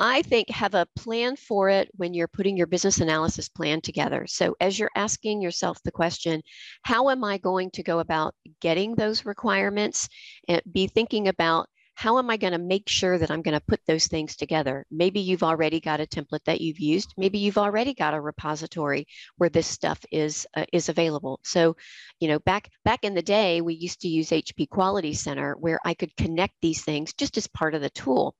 I 0.00 0.22
think 0.22 0.50
have 0.50 0.74
a 0.74 0.86
plan 0.96 1.36
for 1.36 1.68
it 1.68 1.88
when 1.94 2.12
you're 2.12 2.28
putting 2.28 2.56
your 2.56 2.66
business 2.66 2.98
analysis 2.98 3.48
plan 3.48 3.80
together. 3.80 4.26
So 4.26 4.56
as 4.60 4.78
you're 4.78 4.90
asking 4.96 5.40
yourself 5.40 5.78
the 5.84 5.92
question, 5.92 6.42
how 6.82 7.10
am 7.10 7.22
I 7.22 7.38
going 7.38 7.70
to 7.72 7.82
go 7.84 8.00
about 8.00 8.34
getting 8.60 8.94
those 8.94 9.24
requirements? 9.24 10.08
And 10.48 10.60
be 10.70 10.88
thinking 10.88 11.28
about 11.28 11.68
how 11.96 12.18
am 12.18 12.28
I 12.28 12.36
going 12.36 12.52
to 12.52 12.58
make 12.58 12.90
sure 12.90 13.16
that 13.16 13.30
I'm 13.30 13.40
going 13.40 13.58
to 13.58 13.64
put 13.66 13.80
those 13.86 14.06
things 14.06 14.36
together? 14.36 14.84
Maybe 14.90 15.20
you've 15.20 15.42
already 15.42 15.80
got 15.80 15.98
a 15.98 16.06
template 16.06 16.44
that 16.44 16.60
you've 16.60 16.78
used. 16.78 17.14
Maybe 17.16 17.38
you've 17.38 17.56
already 17.56 17.94
got 17.94 18.12
a 18.12 18.20
repository 18.20 19.06
where 19.38 19.48
this 19.48 19.66
stuff 19.66 19.98
is 20.12 20.46
uh, 20.54 20.66
is 20.74 20.90
available. 20.90 21.40
So, 21.42 21.74
you 22.20 22.28
know, 22.28 22.38
back 22.40 22.68
back 22.84 23.04
in 23.04 23.14
the 23.14 23.22
day, 23.22 23.62
we 23.62 23.72
used 23.72 24.02
to 24.02 24.08
use 24.08 24.28
HP 24.28 24.68
Quality 24.68 25.14
Center 25.14 25.56
where 25.58 25.80
I 25.86 25.94
could 25.94 26.14
connect 26.16 26.52
these 26.60 26.84
things 26.84 27.14
just 27.14 27.38
as 27.38 27.46
part 27.46 27.74
of 27.74 27.80
the 27.80 27.90
tool. 27.90 28.36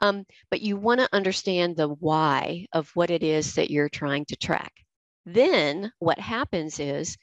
Um, 0.00 0.26
but 0.50 0.60
you 0.60 0.76
want 0.76 0.98
to 0.98 1.08
understand 1.12 1.76
the 1.76 1.88
why 1.88 2.66
of 2.72 2.90
what 2.94 3.10
it 3.10 3.22
is 3.22 3.54
that 3.54 3.70
you're 3.70 3.88
trying 3.88 4.24
to 4.26 4.36
track. 4.36 4.72
Then 5.24 5.92
what 6.00 6.18
happens 6.18 6.80
is 6.80 7.16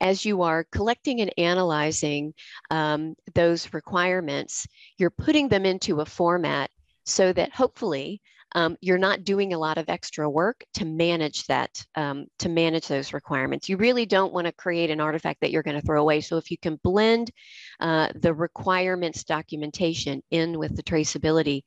as 0.00 0.24
you 0.24 0.42
are 0.42 0.64
collecting 0.72 1.20
and 1.20 1.32
analyzing 1.38 2.32
um, 2.70 3.14
those 3.34 3.72
requirements, 3.72 4.66
you're 4.98 5.10
putting 5.10 5.48
them 5.48 5.66
into 5.66 6.00
a 6.00 6.06
format 6.06 6.70
so 7.04 7.32
that 7.32 7.52
hopefully 7.52 8.20
um, 8.54 8.76
you're 8.80 8.98
not 8.98 9.24
doing 9.24 9.52
a 9.52 9.58
lot 9.58 9.78
of 9.78 9.88
extra 9.88 10.28
work 10.28 10.64
to 10.74 10.84
manage 10.84 11.46
that, 11.46 11.84
um, 11.94 12.26
to 12.40 12.48
manage 12.48 12.88
those 12.88 13.12
requirements. 13.12 13.68
You 13.68 13.76
really 13.76 14.06
don't 14.06 14.32
want 14.32 14.46
to 14.46 14.52
create 14.52 14.90
an 14.90 15.00
artifact 15.00 15.40
that 15.40 15.50
you're 15.50 15.62
going 15.62 15.80
to 15.80 15.86
throw 15.86 16.00
away. 16.00 16.20
So 16.20 16.36
if 16.36 16.50
you 16.50 16.58
can 16.58 16.80
blend 16.82 17.30
uh, 17.78 18.08
the 18.14 18.34
requirements 18.34 19.24
documentation 19.24 20.22
in 20.30 20.58
with 20.58 20.74
the 20.76 20.82
traceability, 20.82 21.62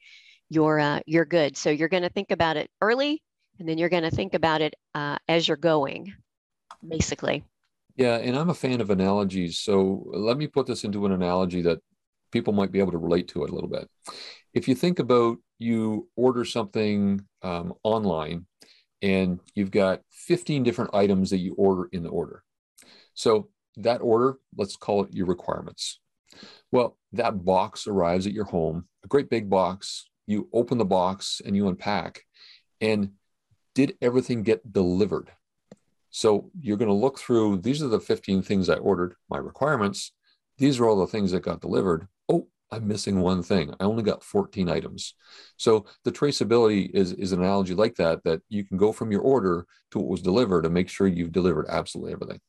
you're, 0.49 0.79
uh, 0.79 0.99
you're 1.05 1.25
good. 1.25 1.55
So 1.55 1.69
you're 1.69 1.89
going 1.89 2.03
to 2.03 2.09
think 2.09 2.31
about 2.31 2.57
it 2.57 2.69
early, 2.81 3.23
and 3.59 3.69
then 3.69 3.77
you're 3.77 3.89
going 3.89 4.03
to 4.03 4.11
think 4.11 4.33
about 4.33 4.61
it 4.61 4.73
uh, 4.93 5.17
as 5.29 5.47
you're 5.47 5.57
going, 5.57 6.13
basically. 6.85 7.43
Yeah, 7.95 8.17
and 8.17 8.35
I'm 8.35 8.49
a 8.49 8.55
fan 8.55 8.81
of 8.81 8.89
analogies. 8.89 9.59
So 9.59 10.03
let 10.07 10.37
me 10.37 10.47
put 10.47 10.65
this 10.65 10.83
into 10.83 11.05
an 11.05 11.11
analogy 11.11 11.61
that 11.61 11.79
people 12.31 12.53
might 12.53 12.71
be 12.71 12.79
able 12.79 12.91
to 12.91 12.97
relate 12.97 13.27
to 13.29 13.43
it 13.43 13.51
a 13.51 13.53
little 13.53 13.69
bit. 13.69 13.87
If 14.53 14.67
you 14.67 14.75
think 14.75 14.99
about 14.99 15.37
you 15.59 16.09
order 16.15 16.43
something 16.43 17.21
um, 17.43 17.73
online 17.83 18.45
and 19.01 19.39
you've 19.53 19.71
got 19.71 20.01
15 20.11 20.63
different 20.63 20.93
items 20.93 21.29
that 21.29 21.37
you 21.37 21.53
order 21.55 21.89
in 21.91 22.03
the 22.03 22.09
order. 22.09 22.43
So 23.13 23.49
that 23.77 24.01
order, 24.01 24.37
let's 24.57 24.75
call 24.75 25.03
it 25.03 25.13
your 25.13 25.27
requirements. 25.27 25.99
Well, 26.71 26.97
that 27.11 27.45
box 27.45 27.85
arrives 27.85 28.25
at 28.25 28.33
your 28.33 28.45
home, 28.45 28.87
a 29.03 29.07
great 29.07 29.29
big 29.29 29.49
box. 29.49 30.09
You 30.25 30.49
open 30.53 30.77
the 30.77 30.85
box 30.85 31.41
and 31.45 31.55
you 31.55 31.67
unpack. 31.67 32.23
And 32.81 33.11
did 33.75 33.97
everything 34.01 34.43
get 34.43 34.73
delivered? 34.73 35.31
So 36.13 36.51
you're 36.61 36.77
going 36.77 36.89
to 36.89 36.93
look 36.93 37.17
through 37.17 37.57
these 37.57 37.81
are 37.81 37.87
the 37.87 37.99
15 37.99 38.43
things 38.43 38.69
I 38.69 38.75
ordered, 38.75 39.15
my 39.31 39.39
requirements. 39.39 40.11
These 40.59 40.79
are 40.79 40.85
all 40.85 40.95
the 40.95 41.07
things 41.07 41.31
that 41.31 41.41
got 41.41 41.59
delivered. 41.59 42.07
Oh, 42.29 42.47
I'm 42.71 42.87
missing 42.87 43.19
one 43.19 43.41
thing. 43.41 43.73
I 43.79 43.83
only 43.85 44.03
got 44.03 44.23
14 44.23 44.69
items. 44.69 45.15
So 45.57 45.87
the 46.03 46.11
traceability 46.11 46.91
is, 46.93 47.13
is 47.13 47.31
an 47.31 47.41
analogy 47.41 47.73
like 47.73 47.95
that, 47.95 48.23
that 48.25 48.41
you 48.47 48.63
can 48.63 48.77
go 48.77 48.91
from 48.91 49.11
your 49.11 49.21
order 49.21 49.65
to 49.89 49.97
what 49.97 50.07
was 50.07 50.21
delivered 50.21 50.65
and 50.65 50.73
make 50.73 50.87
sure 50.87 51.07
you've 51.07 51.31
delivered 51.31 51.65
absolutely 51.67 52.13
everything. 52.13 52.39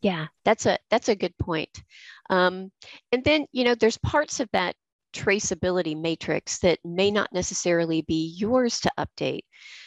Yeah, 0.00 0.28
that's 0.44 0.66
a 0.66 0.78
that's 0.88 1.08
a 1.08 1.16
good 1.16 1.36
point. 1.38 1.82
Um, 2.30 2.70
and 3.10 3.24
then 3.24 3.46
you 3.50 3.64
know, 3.64 3.74
there's 3.74 3.98
parts 3.98 4.38
of 4.38 4.48
that 4.52 4.76
traceability 5.16 5.98
matrix 5.98 6.58
that 6.58 6.78
may 6.84 7.10
not 7.10 7.32
necessarily 7.32 8.02
be 8.02 8.34
yours 8.36 8.80
to 8.80 8.90
update. 8.98 9.44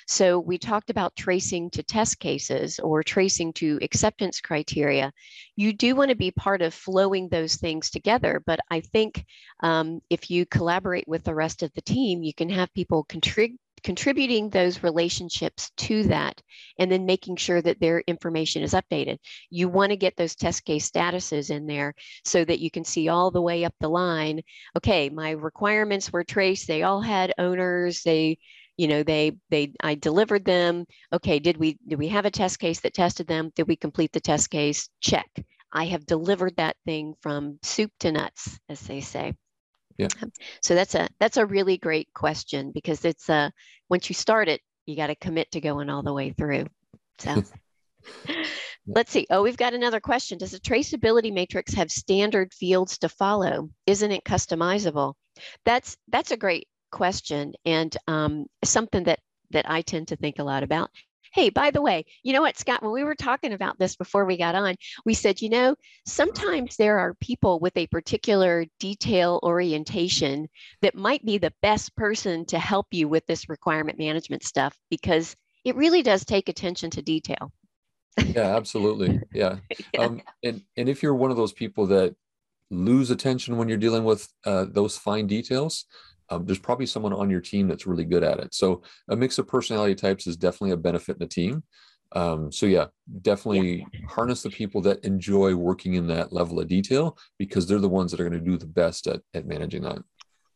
So 0.08 0.40
we 0.40 0.58
talked 0.58 0.90
about 0.90 1.16
tracing 1.16 1.70
to 1.72 1.84
test 1.84 2.20
cases 2.20 2.80
or 2.80 3.04
tracing 3.04 3.54
to 3.54 3.78
acceptance 3.84 4.42
criteria. 4.42 5.12
You 5.56 5.72
do 5.72 5.96
want 5.96 6.10
to 6.10 6.16
be 6.16 6.32
part 6.32 6.64
of 6.64 6.74
flowing 6.74 7.30
those 7.30 7.58
things 7.58 7.92
together, 7.92 8.42
but 8.44 8.60
I 8.72 8.82
think 8.82 9.24
um, 9.62 10.00
if 10.10 10.32
you 10.32 10.48
collaborate 10.48 11.08
with 11.08 11.24
the 11.24 11.36
rest 11.36 11.62
of 11.62 11.72
the 11.76 11.82
team, 11.82 12.24
you 12.24 12.34
can 12.34 12.50
have 12.50 12.74
people 12.74 13.04
contribute 13.04 13.60
contributing 13.84 14.50
those 14.50 14.84
relationships 14.84 15.72
to 15.78 16.04
that 16.04 16.42
and 16.78 16.92
then 16.92 17.06
making 17.06 17.36
sure 17.36 17.62
that 17.62 17.80
their 17.80 18.02
information 18.08 18.64
is 18.64 18.74
updated. 18.74 19.18
You 19.50 19.70
want 19.70 19.92
to 19.92 19.98
get 19.98 20.16
those 20.16 20.36
test 20.36 20.66
case 20.66 20.90
statuses 20.90 21.50
in 21.50 21.68
there 21.68 21.94
so 22.26 22.44
that 22.46 22.60
you 22.60 22.72
can 22.72 22.84
see 22.84 23.10
all 23.10 23.32
the 23.32 23.42
way 23.42 23.66
up 23.66 23.74
the 23.80 23.90
line. 23.90 24.42
Okay, 24.78 25.10
my 25.10 25.32
requirements 25.32 26.12
were 26.12 26.24
traced. 26.24 26.68
They 26.68 26.84
all 26.84 27.02
had 27.02 27.34
owners. 27.38 28.04
They, 28.04 28.38
you 28.78 28.88
know, 28.88 29.04
they 29.04 29.38
they 29.50 29.74
I 29.82 29.96
delivered 29.96 30.46
them. 30.46 30.86
Okay, 31.14 31.40
did 31.40 31.58
we 31.58 31.78
did 31.88 32.00
we 32.00 32.08
have 32.10 32.26
a 32.26 32.32
test 32.32 32.60
case 32.60 32.80
that 32.82 32.94
tested 32.94 33.28
them? 33.28 33.52
Did 33.56 33.68
we 33.68 33.76
complete 33.76 34.12
the 34.12 34.20
test 34.20 34.50
case? 34.50 34.90
Check. 35.02 35.30
I 35.72 35.86
have 35.86 36.06
delivered 36.06 36.56
that 36.56 36.78
thing 36.86 37.14
from 37.22 37.60
soup 37.62 37.92
to 38.00 38.12
nuts, 38.12 38.60
as 38.70 38.82
they 38.82 39.02
say. 39.02 39.34
Yeah. 40.00 40.08
Um, 40.22 40.32
so 40.64 40.76
that's 40.76 40.96
a 40.96 41.10
that's 41.20 41.36
a 41.36 41.46
really 41.46 41.78
great 41.78 42.08
question 42.14 42.72
because 42.74 43.04
it's 43.04 43.28
a 43.28 43.34
uh, 43.34 43.50
once 43.90 44.10
you 44.10 44.16
start 44.16 44.48
it, 44.48 44.62
you 44.86 44.96
got 44.96 45.08
to 45.08 45.16
commit 45.16 45.52
to 45.52 45.60
going 45.60 45.90
all 45.90 46.04
the 46.04 46.14
way 46.14 46.32
through. 46.32 46.68
So 47.20 47.44
let's 48.88 49.12
see. 49.12 49.28
Oh, 49.30 49.44
we've 49.44 49.58
got 49.58 49.74
another 49.74 50.00
question. 50.00 50.38
Does 50.38 50.54
a 50.54 50.60
traceability 50.60 51.34
matrix 51.34 51.74
have 51.74 51.92
standard 51.92 52.54
fields 52.54 52.98
to 53.00 53.10
follow? 53.10 53.70
Isn't 53.86 54.12
it 54.12 54.24
customizable? 54.24 55.16
That's 55.66 55.98
that's 56.08 56.32
a 56.32 56.38
great 56.38 56.68
question 56.92 57.54
and 57.66 57.96
um, 58.08 58.46
something 58.64 59.04
that 59.04 59.20
that 59.52 59.70
I 59.70 59.82
tend 59.82 60.08
to 60.10 60.16
think 60.16 60.40
a 60.40 60.44
lot 60.44 60.64
about. 60.64 60.92
Hey, 61.34 61.50
by 61.50 61.72
the 61.72 61.82
way, 61.82 62.06
you 62.24 62.34
know 62.34 62.42
what, 62.42 62.58
Scott, 62.58 62.82
when 62.82 62.92
we 62.92 63.04
were 63.04 63.16
talking 63.16 63.54
about 63.54 63.78
this 63.78 63.96
before 63.96 64.26
we 64.26 64.38
got 64.38 64.56
on, 64.56 64.76
we 65.06 65.14
said, 65.14 65.42
you 65.42 65.50
know, 65.50 65.76
sometimes 66.06 66.76
there 66.76 67.00
are 67.00 67.14
people 67.16 67.60
with 67.60 67.76
a 67.78 67.88
particular 67.88 68.66
detail 68.80 69.40
orientation 69.44 70.50
that 70.82 70.96
might 70.96 71.24
be 71.26 71.38
the 71.38 71.54
best 71.62 71.96
person 71.96 72.46
to 72.46 72.60
help 72.60 72.88
you 72.92 73.08
with 73.08 73.26
this 73.28 73.50
requirement 73.50 74.00
management 74.00 74.44
stuff 74.44 74.76
because 74.90 75.36
it 75.64 75.76
really 75.76 76.02
does 76.02 76.26
take 76.26 76.50
attention 76.50 76.90
to 76.92 77.02
detail. 77.02 77.52
yeah, 78.18 78.56
absolutely. 78.56 79.20
Yeah. 79.34 79.58
yeah. 79.94 80.02
Um, 80.02 80.22
and, 80.44 80.62
and 80.78 80.90
if 80.90 81.04
you're 81.04 81.16
one 81.16 81.32
of 81.32 81.38
those 81.38 81.54
people 81.54 81.88
that 81.88 82.16
lose 82.72 83.12
attention 83.12 83.58
when 83.58 83.70
you're 83.70 83.78
dealing 83.78 84.04
with 84.04 84.28
uh, 84.46 84.66
those 84.70 84.98
fine 84.98 85.28
details, 85.28 85.86
um, 86.30 86.46
there's 86.46 86.60
probably 86.60 86.86
someone 86.86 87.14
on 87.14 87.30
your 87.30 87.42
team 87.42 87.68
that's 87.68 87.88
really 87.88 88.06
good 88.06 88.24
at 88.24 88.40
it. 88.40 88.54
So 88.54 88.82
a 89.10 89.16
mix 89.16 89.38
of 89.38 89.48
personality 89.48 89.96
types 89.96 90.28
is 90.28 90.38
definitely 90.38 90.72
a 90.72 90.78
benefit 90.78 91.18
in 91.18 91.24
a 91.24 91.28
team. 91.28 91.64
Um, 92.14 92.52
so 92.52 92.66
yeah, 92.66 92.88
definitely 93.22 93.86
yeah. 93.94 94.00
harness 94.08 94.42
the 94.42 94.50
people 94.50 94.82
that 94.82 95.04
enjoy 95.06 95.56
working 95.56 95.94
in 95.94 96.08
that 96.08 96.34
level 96.34 96.60
of 96.60 96.68
detail 96.68 97.18
because 97.38 97.68
they're 97.68 97.80
the 97.80 97.90
ones 97.90 98.12
that 98.12 98.20
are 98.20 98.28
going 98.28 98.44
to 98.44 98.50
do 98.50 98.58
the 98.58 98.66
best 98.66 99.08
at, 99.08 99.22
at 99.34 99.46
managing 99.46 99.84
that. 99.84 100.00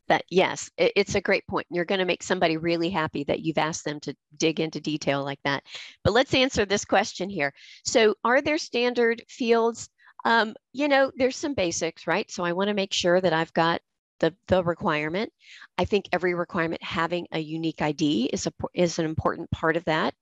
That 0.07 0.25
yes, 0.29 0.69
it, 0.77 0.93
it's 0.95 1.15
a 1.15 1.21
great 1.21 1.45
point. 1.47 1.67
You're 1.69 1.85
going 1.85 1.99
to 1.99 2.05
make 2.05 2.23
somebody 2.23 2.57
really 2.57 2.89
happy 2.89 3.23
that 3.25 3.41
you've 3.41 3.57
asked 3.57 3.85
them 3.85 3.99
to 4.01 4.15
dig 4.37 4.59
into 4.59 4.81
detail 4.81 5.23
like 5.23 5.39
that. 5.43 5.63
But 6.03 6.13
let's 6.13 6.33
answer 6.33 6.65
this 6.65 6.85
question 6.85 7.29
here. 7.29 7.53
So 7.85 8.15
are 8.23 8.41
there 8.41 8.57
standard 8.57 9.23
fields? 9.29 9.89
Um, 10.25 10.55
you 10.71 10.87
know, 10.87 11.11
there's 11.15 11.37
some 11.37 11.53
basics, 11.53 12.07
right? 12.07 12.29
So 12.31 12.43
I 12.43 12.53
want 12.53 12.69
to 12.69 12.73
make 12.73 12.93
sure 12.93 13.19
that 13.21 13.33
I've 13.33 13.53
got 13.53 13.81
the, 14.19 14.33
the 14.47 14.63
requirement. 14.63 15.31
I 15.77 15.85
think 15.85 16.05
every 16.11 16.33
requirement 16.33 16.83
having 16.83 17.27
a 17.31 17.39
unique 17.39 17.81
ID 17.81 18.29
is, 18.31 18.47
a, 18.47 18.53
is 18.73 18.99
an 18.99 19.05
important 19.05 19.49
part 19.51 19.75
of 19.75 19.85
that. 19.85 20.13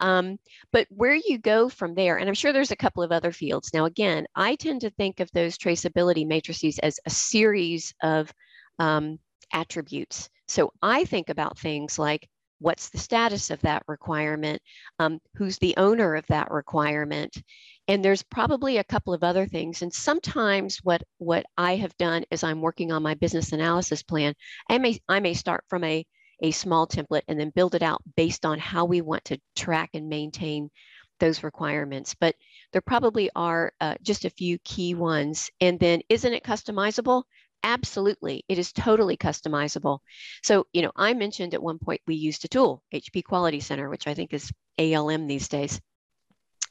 Um, 0.00 0.38
but 0.72 0.86
where 0.90 1.14
you 1.14 1.38
go 1.38 1.68
from 1.68 1.94
there, 1.94 2.18
and 2.18 2.28
I'm 2.28 2.34
sure 2.34 2.52
there's 2.52 2.70
a 2.70 2.76
couple 2.76 3.02
of 3.02 3.12
other 3.12 3.32
fields. 3.32 3.70
Now, 3.72 3.86
again, 3.86 4.26
I 4.34 4.56
tend 4.56 4.82
to 4.82 4.90
think 4.90 5.20
of 5.20 5.30
those 5.32 5.58
traceability 5.58 6.26
matrices 6.26 6.78
as 6.78 6.98
a 7.06 7.10
series 7.10 7.94
of 8.02 8.32
um, 8.78 9.18
attributes. 9.52 10.28
So 10.48 10.72
I 10.82 11.04
think 11.04 11.28
about 11.28 11.58
things 11.58 11.98
like 11.98 12.28
what's 12.60 12.90
the 12.90 12.98
status 12.98 13.50
of 13.50 13.60
that 13.62 13.82
requirement, 13.88 14.60
um, 14.98 15.18
who's 15.34 15.58
the 15.58 15.74
owner 15.76 16.14
of 16.14 16.26
that 16.28 16.50
requirement, 16.50 17.42
and 17.90 18.04
there's 18.04 18.22
probably 18.22 18.76
a 18.76 18.84
couple 18.84 19.12
of 19.12 19.24
other 19.24 19.46
things. 19.46 19.82
And 19.82 19.92
sometimes 19.92 20.78
what, 20.84 21.02
what 21.18 21.44
I 21.58 21.74
have 21.74 21.96
done 21.96 22.24
is 22.30 22.44
I'm 22.44 22.60
working 22.60 22.92
on 22.92 23.02
my 23.02 23.14
business 23.14 23.50
analysis 23.50 24.04
plan. 24.04 24.34
I 24.68 24.78
may, 24.78 25.00
I 25.08 25.18
may 25.18 25.34
start 25.34 25.64
from 25.68 25.82
a, 25.82 26.06
a 26.40 26.52
small 26.52 26.86
template 26.86 27.22
and 27.26 27.38
then 27.38 27.50
build 27.50 27.74
it 27.74 27.82
out 27.82 28.00
based 28.16 28.46
on 28.46 28.60
how 28.60 28.84
we 28.84 29.00
want 29.00 29.24
to 29.24 29.40
track 29.56 29.90
and 29.94 30.08
maintain 30.08 30.70
those 31.18 31.42
requirements. 31.42 32.14
But 32.14 32.36
there 32.72 32.80
probably 32.80 33.28
are 33.34 33.72
uh, 33.80 33.96
just 34.02 34.24
a 34.24 34.30
few 34.30 34.60
key 34.60 34.94
ones. 34.94 35.50
And 35.60 35.80
then 35.80 36.00
isn't 36.08 36.32
it 36.32 36.44
customizable? 36.44 37.24
Absolutely, 37.64 38.44
it 38.48 38.56
is 38.56 38.72
totally 38.72 39.16
customizable. 39.16 39.98
So, 40.44 40.68
you 40.72 40.82
know, 40.82 40.92
I 40.94 41.12
mentioned 41.14 41.54
at 41.54 41.62
one 41.62 41.80
point 41.80 42.02
we 42.06 42.14
used 42.14 42.44
a 42.44 42.48
tool, 42.48 42.84
HP 42.94 43.24
Quality 43.24 43.58
Center, 43.58 43.90
which 43.90 44.06
I 44.06 44.14
think 44.14 44.32
is 44.32 44.52
ALM 44.78 45.26
these 45.26 45.48
days. 45.48 45.80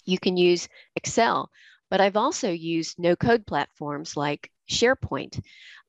You 0.10 0.20
can 0.20 0.38
use 0.38 0.68
Excel, 0.96 1.50
but 1.90 2.02
I've 2.02 2.18
also 2.18 2.50
used 2.50 2.98
no 2.98 3.16
code 3.16 3.46
platforms 3.46 4.18
like 4.18 4.50
SharePoint 4.70 5.42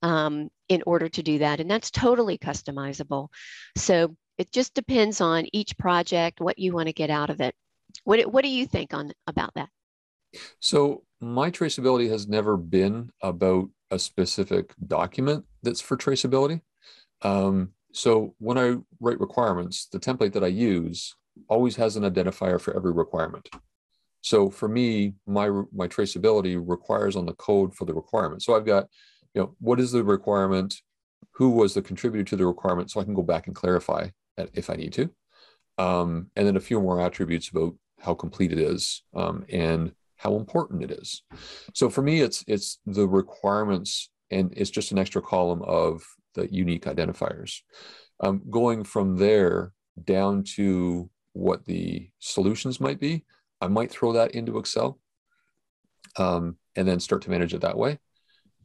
um, 0.03 0.51
in 0.69 0.83
order 0.87 1.09
to 1.09 1.23
do 1.23 1.39
that. 1.39 1.61
And 1.61 1.71
that's 1.71 1.91
totally 1.91 2.39
customizable. 2.39 3.29
So 3.77 4.15
it 4.39 4.53
just 4.53 4.75
depends 4.75 5.21
on 5.21 5.47
each 5.53 5.77
project, 5.79 6.41
what 6.41 6.59
you 6.59 6.73
want 6.73 6.89
to 6.89 6.93
get 6.93 7.11
out 7.11 7.31
of 7.31 7.41
it. 7.41 7.55
What, 8.05 8.21
what 8.33 8.45
do 8.45 8.51
you 8.51 8.67
think 8.67 8.95
on 8.95 9.13
about 9.27 9.55
that? 9.55 9.69
So 10.61 11.03
my 11.21 11.51
traceability 11.51 12.09
has 12.11 12.29
never 12.29 12.57
been 12.57 13.11
about 13.23 13.69
a 13.91 13.99
specific 13.99 14.75
document 14.87 15.45
that's 15.63 15.81
for 15.81 15.97
traceability. 15.97 16.61
Um, 17.23 17.73
so 17.93 18.35
when 18.39 18.57
I 18.57 18.77
write 19.01 19.21
requirements, 19.21 19.87
the 19.87 19.99
template 19.99 20.33
that 20.35 20.45
I 20.45 20.49
use 20.49 21.17
always 21.49 21.77
has 21.77 21.97
an 21.97 22.05
identifier 22.05 22.61
for 22.61 22.75
every 22.77 22.93
requirement. 22.93 23.49
So 24.21 24.51
for 24.51 24.69
me, 24.69 25.15
my 25.27 25.49
my 25.73 25.89
traceability 25.89 26.61
requires 26.63 27.17
on 27.17 27.27
the 27.27 27.35
code 27.35 27.75
for 27.75 27.85
the 27.85 27.95
requirement. 27.95 28.43
So 28.43 28.55
I've 28.55 28.67
got, 28.67 28.87
you 29.35 29.43
know, 29.43 29.57
what 29.61 29.81
is 29.81 29.93
the 29.93 30.05
requirement? 30.05 30.75
Who 31.33 31.51
was 31.51 31.75
the 31.75 31.83
contributor 31.83 32.25
to 32.25 32.37
the 32.37 32.47
requirement? 32.47 32.91
So 32.91 33.01
I 33.01 33.05
can 33.05 33.15
go 33.15 33.23
back 33.23 33.47
and 33.47 33.57
clarify 33.57 34.09
if 34.55 34.71
I 34.71 34.75
need 34.75 34.93
to. 34.95 35.11
Um, 35.79 36.31
and 36.37 36.47
then 36.47 36.57
a 36.57 36.61
few 36.61 36.81
more 36.81 37.01
attributes 37.01 37.49
about 37.49 37.75
how 38.01 38.15
complete 38.15 38.53
it 38.53 38.59
is 38.59 39.03
um, 39.15 39.45
and 39.49 39.93
how 40.17 40.37
important 40.37 40.83
it 40.83 40.91
is. 40.91 41.23
So 41.75 41.89
for 41.89 42.03
me, 42.03 42.21
it's 42.21 42.45
it's 42.47 42.79
the 42.85 43.09
requirements, 43.09 44.11
and 44.31 44.53
it's 44.57 44.71
just 44.71 44.93
an 44.93 44.99
extra 44.99 45.23
column 45.23 45.63
of 45.63 46.03
the 46.35 46.53
unique 46.53 46.85
identifiers. 46.85 47.61
Um, 48.21 48.43
going 48.51 48.85
from 48.85 49.17
there 49.17 49.73
down 50.05 50.45
to 50.57 51.09
what 51.33 51.65
the 51.65 52.11
solutions 52.19 52.81
might 52.81 53.01
be, 53.01 53.25
I 53.61 53.69
might 53.69 53.91
throw 53.91 54.13
that 54.13 54.33
into 54.33 54.59
Excel 54.59 54.99
um, 56.17 56.57
and 56.77 56.87
then 56.89 57.01
start 57.01 57.23
to 57.23 57.31
manage 57.31 57.55
it 57.55 57.61
that 57.61 57.77
way. 57.77 57.99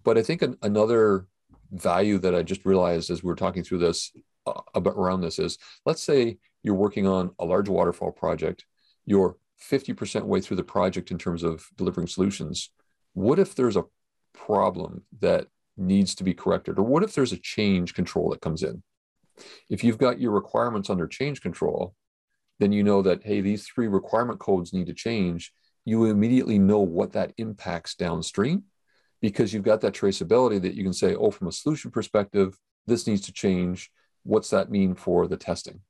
But 0.03 0.17
I 0.17 0.23
think 0.23 0.41
an, 0.41 0.57
another 0.61 1.27
value 1.71 2.17
that 2.19 2.35
I 2.35 2.43
just 2.43 2.65
realized 2.65 3.09
as 3.09 3.23
we 3.23 3.27
were 3.27 3.35
talking 3.35 3.63
through 3.63 3.79
this 3.79 4.11
uh, 4.45 4.61
about 4.73 4.95
around 4.95 5.21
this 5.21 5.39
is 5.39 5.57
let's 5.85 6.03
say 6.03 6.37
you're 6.63 6.75
working 6.75 7.07
on 7.07 7.31
a 7.39 7.45
large 7.45 7.69
waterfall 7.69 8.11
project, 8.11 8.65
you're 9.05 9.37
50% 9.61 10.23
way 10.23 10.41
through 10.41 10.57
the 10.57 10.63
project 10.63 11.11
in 11.11 11.17
terms 11.17 11.43
of 11.43 11.67
delivering 11.77 12.07
solutions. 12.07 12.71
What 13.13 13.39
if 13.39 13.55
there's 13.55 13.77
a 13.77 13.85
problem 14.33 15.03
that 15.19 15.47
needs 15.77 16.15
to 16.15 16.23
be 16.23 16.33
corrected? 16.33 16.77
Or 16.77 16.83
what 16.83 17.03
if 17.03 17.13
there's 17.13 17.31
a 17.31 17.37
change 17.37 17.93
control 17.93 18.29
that 18.29 18.41
comes 18.41 18.63
in? 18.63 18.83
If 19.69 19.83
you've 19.83 19.97
got 19.97 20.19
your 20.19 20.31
requirements 20.31 20.89
under 20.89 21.07
change 21.07 21.41
control, 21.41 21.95
then 22.59 22.71
you 22.71 22.83
know 22.83 23.01
that, 23.01 23.23
hey, 23.23 23.41
these 23.41 23.67
three 23.67 23.87
requirement 23.87 24.39
codes 24.39 24.73
need 24.73 24.87
to 24.87 24.93
change. 24.93 25.51
You 25.83 26.05
immediately 26.05 26.57
know 26.57 26.79
what 26.79 27.13
that 27.13 27.33
impacts 27.37 27.95
downstream 27.95 28.63
because 29.21 29.53
you've 29.53 29.63
got 29.63 29.81
that 29.81 29.93
traceability 29.93 30.61
that 30.61 30.73
you 30.75 30.83
can 30.83 30.93
say, 30.93 31.15
oh, 31.15 31.31
from 31.31 31.47
a 31.47 31.51
solution 31.51 31.91
perspective, 31.91 32.57
this 32.87 33.07
needs 33.07 33.21
to 33.21 33.33
change. 33.33 33.91
What's 34.23 34.49
that 34.49 34.71
mean 34.71 34.95
for 34.95 35.27
the 35.27 35.37
testing? 35.37 35.81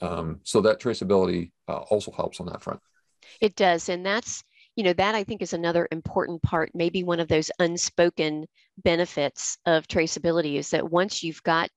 Um, 0.00 0.40
so 0.44 0.60
that 0.62 0.80
traceability 0.80 1.52
uh, 1.68 1.78
also 1.90 2.10
helps 2.12 2.40
on 2.40 2.46
that 2.46 2.62
front. 2.62 2.80
It 3.40 3.54
does. 3.54 3.88
And 3.88 4.04
that's, 4.04 4.42
you 4.76 4.84
know, 4.84 4.92
that 4.94 5.14
I 5.14 5.24
think 5.24 5.42
is 5.42 5.52
another 5.52 5.88
important 5.90 6.42
part, 6.42 6.70
maybe 6.74 7.04
one 7.04 7.20
of 7.20 7.28
those 7.28 7.50
unspoken 7.58 8.46
benefits 8.82 9.58
of 9.66 9.86
traceability 9.86 10.56
is 10.56 10.70
that 10.70 10.90
once 10.90 11.22
you've 11.22 11.42
got 11.42 11.68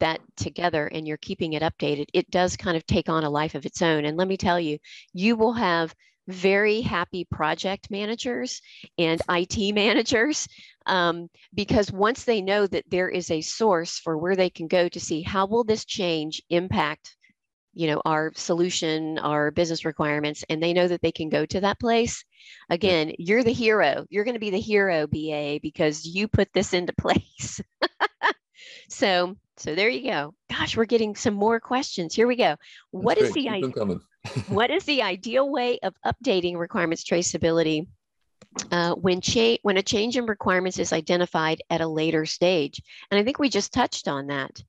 that 0.00 0.20
together 0.36 0.86
and 0.86 1.06
you're 1.06 1.16
keeping 1.16 1.52
it 1.52 1.62
updated, 1.62 2.06
it 2.12 2.30
does 2.30 2.56
kind 2.56 2.76
of 2.76 2.86
take 2.86 3.08
on 3.08 3.24
a 3.24 3.30
life 3.30 3.54
of 3.54 3.66
its 3.66 3.82
own. 3.82 4.04
And 4.04 4.16
let 4.16 4.28
me 4.28 4.36
tell 4.36 4.58
you, 4.58 4.78
you 5.12 5.36
will 5.36 5.52
have 5.52 5.94
very 6.28 6.80
happy 6.80 7.24
project 7.24 7.90
managers 7.90 8.60
and 8.98 9.20
IT 9.28 9.74
managers 9.74 10.48
um, 10.86 11.28
because 11.54 11.92
once 11.92 12.24
they 12.24 12.40
know 12.40 12.66
that 12.66 12.84
there 12.88 13.08
is 13.08 13.30
a 13.30 13.40
source 13.40 13.98
for 13.98 14.16
where 14.16 14.36
they 14.36 14.50
can 14.50 14.68
go 14.68 14.88
to 14.88 15.00
see 15.00 15.22
how 15.22 15.46
will 15.46 15.64
this 15.64 15.84
change 15.84 16.42
impact 16.50 17.16
you 17.74 17.86
know 17.86 18.02
our 18.04 18.32
solution 18.34 19.18
our 19.18 19.50
business 19.50 19.84
requirements 19.84 20.44
and 20.48 20.62
they 20.62 20.72
know 20.72 20.86
that 20.86 21.00
they 21.00 21.12
can 21.12 21.28
go 21.28 21.46
to 21.46 21.60
that 21.60 21.80
place 21.80 22.24
again 22.68 23.08
yeah. 23.08 23.14
you're 23.18 23.44
the 23.44 23.52
hero 23.52 24.04
you're 24.10 24.24
going 24.24 24.34
to 24.34 24.40
be 24.40 24.50
the 24.50 24.60
hero 24.60 25.06
ba 25.06 25.58
because 25.62 26.04
you 26.04 26.28
put 26.28 26.48
this 26.52 26.74
into 26.74 26.92
place 27.00 27.60
so 28.88 29.36
so 29.56 29.74
there 29.74 29.88
you 29.88 30.10
go. 30.10 30.34
Gosh 30.50 30.76
we're 30.76 30.84
getting 30.84 31.14
some 31.16 31.34
more 31.34 31.60
questions. 31.60 32.14
Here 32.14 32.26
we 32.26 32.36
go. 32.36 32.56
What 32.90 33.18
is 33.18 33.32
the 33.32 33.48
idea 33.48 33.72
what 34.48 34.70
is 34.70 34.84
the 34.84 35.02
ideal 35.02 35.50
way 35.50 35.78
of 35.82 35.94
updating 36.06 36.56
requirements 36.56 37.04
traceability 37.04 37.86
uh, 38.70 38.94
when, 38.94 39.20
cha- 39.20 39.58
when 39.62 39.76
a 39.76 39.82
change 39.82 40.16
in 40.16 40.26
requirements 40.26 40.78
is 40.78 40.92
identified 40.92 41.62
at 41.70 41.80
a 41.80 41.86
later 41.86 42.26
stage. 42.26 42.80
And 43.10 43.18
I 43.18 43.24
think 43.24 43.38
we 43.38 43.48
just 43.48 43.72
touched 43.72 44.08
on 44.08 44.28
that. 44.28 44.62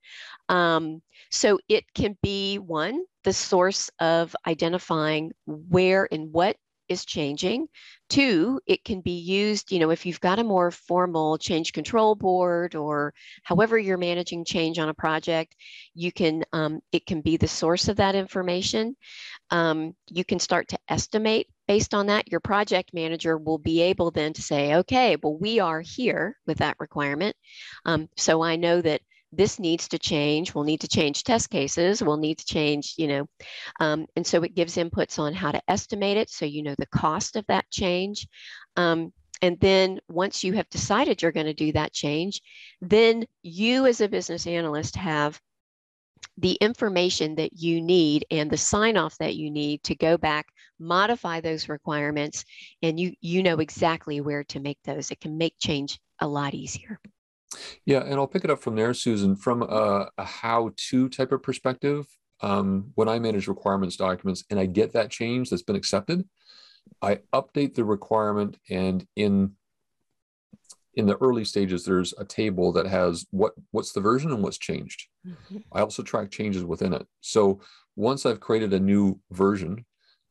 Um, 0.50 1.02
so 1.32 1.60
it 1.68 1.86
can 1.94 2.18
be 2.22 2.58
one, 2.58 3.04
the 3.24 3.34
source 3.34 3.90
of 4.00 4.36
identifying 4.46 5.32
where 5.46 6.08
and 6.12 6.32
what 6.32 6.58
is 6.90 7.06
changing. 7.06 7.68
Two, 8.10 8.60
it 8.66 8.84
can 8.84 9.02
be 9.02 9.20
used, 9.20 9.72
you 9.72 9.80
know, 9.80 9.90
if 9.90 10.06
you've 10.06 10.20
got 10.20 10.40
a 10.40 10.44
more 10.44 10.72
formal 10.72 11.38
change 11.38 11.74
control 11.74 12.16
board 12.16 12.76
or 12.76 13.14
however 13.44 13.78
you're 13.78 13.98
managing 13.98 14.46
change 14.46 14.80
on 14.80 14.90
a 14.90 14.94
project, 14.94 15.56
you 15.94 16.12
can, 16.12 16.44
um, 16.54 16.80
it 16.92 17.06
can 17.06 17.22
be 17.22 17.38
the 17.38 17.48
source 17.48 17.88
of 17.88 17.98
that 17.98 18.16
information. 18.16 18.96
Um, 19.50 19.96
you 20.10 20.24
can 20.24 20.40
start 20.40 20.68
to 20.70 20.80
estimate 20.90 21.48
based 21.68 21.94
on 21.94 22.08
that. 22.08 22.30
Your 22.30 22.40
project 22.40 22.94
manager 22.94 23.38
will 23.38 23.58
be 23.58 23.82
able 23.82 24.12
then 24.12 24.34
to 24.34 24.42
say, 24.42 24.76
okay, 24.76 25.16
well, 25.22 25.38
we 25.38 25.60
are 25.60 25.82
here 25.82 26.38
with 26.46 26.58
that 26.58 26.78
requirement. 26.80 27.36
Um, 27.86 28.10
so 28.18 28.42
I 28.44 28.56
know 28.58 28.82
that 28.82 29.02
this 29.38 29.60
needs 29.60 29.88
to 29.90 30.00
change. 30.00 30.54
We'll 30.54 30.64
need 30.64 30.82
to 30.82 30.88
change 30.88 31.24
test 31.24 31.50
cases. 31.50 32.04
We'll 32.04 32.18
need 32.18 32.38
to 32.40 32.46
change, 32.46 32.96
you 32.98 33.08
know, 33.08 33.26
um, 33.80 34.06
and 34.16 34.26
so 34.26 34.44
it 34.44 34.56
gives 34.56 34.78
inputs 34.78 35.20
on 35.20 35.34
how 35.34 35.52
to 35.52 35.62
estimate 35.68 36.18
it. 36.18 36.30
So 36.30 36.46
you 36.46 36.64
know 36.64 36.76
the 36.78 36.88
cost 36.88 37.36
of 37.36 37.46
that 37.48 37.70
change. 37.70 38.28
Um, 38.76 39.14
and 39.42 39.60
then 39.60 40.00
once 40.08 40.44
you 40.44 40.54
have 40.54 40.70
decided 40.70 41.22
you're 41.22 41.32
going 41.32 41.48
to 41.48 41.54
do 41.54 41.74
that 41.74 41.92
change, 41.92 42.42
then 42.82 43.26
you 43.42 43.86
as 43.86 44.00
a 44.00 44.08
business 44.08 44.48
analyst 44.48 44.96
have 44.96 45.40
the 46.38 46.54
information 46.54 47.36
that 47.36 47.54
you 47.54 47.82
need 47.82 48.26
and 48.32 48.50
the 48.50 48.58
sign 48.58 48.98
off 48.98 49.18
that 49.18 49.36
you 49.36 49.52
need 49.52 49.84
to 49.84 49.96
go 49.96 50.18
back 50.18 50.48
modify 50.80 51.40
those 51.40 51.70
requirements 51.70 52.44
and 52.82 53.00
you 53.00 53.14
you 53.22 53.44
know 53.44 53.60
exactly 53.60 54.20
where 54.22 54.44
to 54.44 54.60
make 54.60 54.80
those 54.84 55.12
it 55.12 55.20
can 55.20 55.38
make 55.38 55.54
change 55.60 56.00
a 56.22 56.28
lot 56.28 56.54
easier 56.54 57.00
yeah, 57.86 58.02
and 58.02 58.16
I'll 58.16 58.28
pick 58.28 58.44
it 58.44 58.50
up 58.50 58.62
from 58.62 58.76
there, 58.76 58.94
Susan. 58.94 59.36
From 59.36 59.62
a, 59.64 60.10
a 60.18 60.24
how-to 60.24 61.10
type 61.10 61.32
of 61.32 61.44
perspective, 61.44 62.06
um, 62.42 62.92
when 62.96 63.08
I 63.08 63.20
manage 63.20 63.48
requirements 63.48 63.96
documents 63.96 64.44
and 64.50 64.60
I 64.60 64.66
get 64.66 64.94
that 64.94 65.10
change 65.10 65.50
that's 65.50 65.64
been 65.64 65.76
accepted, 65.76 66.28
I 67.02 67.20
update 67.34 67.76
the 67.76 67.86
requirement, 67.86 68.58
and 68.70 69.06
in 69.16 69.54
in 70.96 71.08
the 71.08 71.18
early 71.18 71.44
stages, 71.44 71.86
there's 71.86 72.14
a 72.20 72.26
table 72.26 72.72
that 72.74 72.86
has 72.86 73.26
what 73.32 73.54
what's 73.72 73.94
the 73.94 74.02
version 74.02 74.32
and 74.32 74.44
what's 74.44 74.58
changed. 74.58 75.08
Mm-hmm. 75.26 75.58
I 75.72 75.82
also 75.82 76.04
track 76.04 76.32
changes 76.32 76.64
within 76.64 76.94
it. 76.94 77.08
So 77.22 77.62
once 77.96 78.26
I've 78.26 78.40
created 78.40 78.74
a 78.74 78.80
new 78.80 79.20
version, 79.32 79.86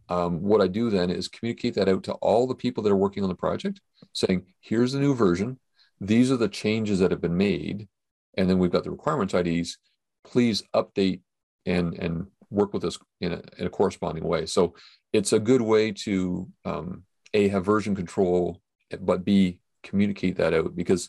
um, 0.09 0.43
what 0.43 0.61
I 0.61 0.69
do 0.69 0.91
then 0.91 1.11
is 1.11 1.29
communicate 1.29 1.75
that 1.75 1.89
out 1.89 2.05
to 2.05 2.13
all 2.15 2.47
the 2.47 2.55
people 2.55 2.83
that 2.83 2.93
are 2.93 2.97
working 2.97 3.23
on 3.23 3.29
the 3.29 3.35
project, 3.35 3.81
saying, 4.13 4.47
"Here's 4.61 4.93
the 4.93 5.01
new 5.01 5.15
version 5.15 5.59
these 6.03 6.33
are 6.33 6.37
the 6.37 6.49
changes 6.49 6.99
that 6.99 7.11
have 7.11 7.21
been 7.21 7.37
made 7.37 7.89
and 8.37 8.51
then 8.51 8.59
we've 8.59 8.73
got 8.73 8.85
the 8.85 8.91
requirements 8.91 9.35
ids 9.35 9.77
please 10.25 10.63
update 10.75 11.21
and 11.67 11.95
and 11.99 12.27
work 12.51 12.75
with 12.75 12.85
us 12.85 12.99
in 13.21 13.33
a, 13.33 13.43
in 13.59 13.67
a 13.67 13.71
corresponding 13.71 14.25
way. 14.25 14.47
So 14.47 14.75
it's 15.13 15.33
a 15.33 15.41
good 15.41 15.63
way 15.63 15.91
to 15.91 16.49
um, 16.65 17.05
a 17.33 17.49
have 17.49 17.65
version 17.65 17.95
control 17.95 18.61
but 19.01 19.25
b 19.25 19.59
communicate 19.83 20.37
that 20.37 20.53
out. 20.53 20.77
Because 20.77 21.09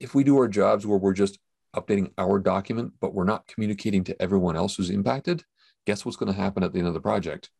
if 0.00 0.14
we 0.14 0.24
do 0.24 0.38
our 0.38 0.48
jobs 0.48 0.86
where 0.86 0.98
we're 0.98 1.12
just 1.12 1.38
updating 1.76 2.10
our 2.18 2.38
document 2.38 2.92
but 3.00 3.14
we're 3.14 3.24
not 3.24 3.46
communicating 3.46 4.04
to 4.04 4.22
everyone 4.22 4.56
else 4.56 4.76
who's 4.76 4.90
impacted 4.90 5.44
guess 5.86 6.04
what's 6.04 6.16
going 6.16 6.32
to 6.32 6.38
happen 6.38 6.62
at 6.62 6.72
the 6.72 6.78
end 6.78 6.88
of 6.88 6.94
the 6.94 7.00
project? 7.00 7.50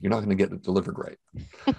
You're 0.00 0.10
not 0.10 0.18
going 0.18 0.28
to 0.28 0.36
get 0.36 0.52
it 0.52 0.62
delivered 0.62 0.96
right 0.96 1.18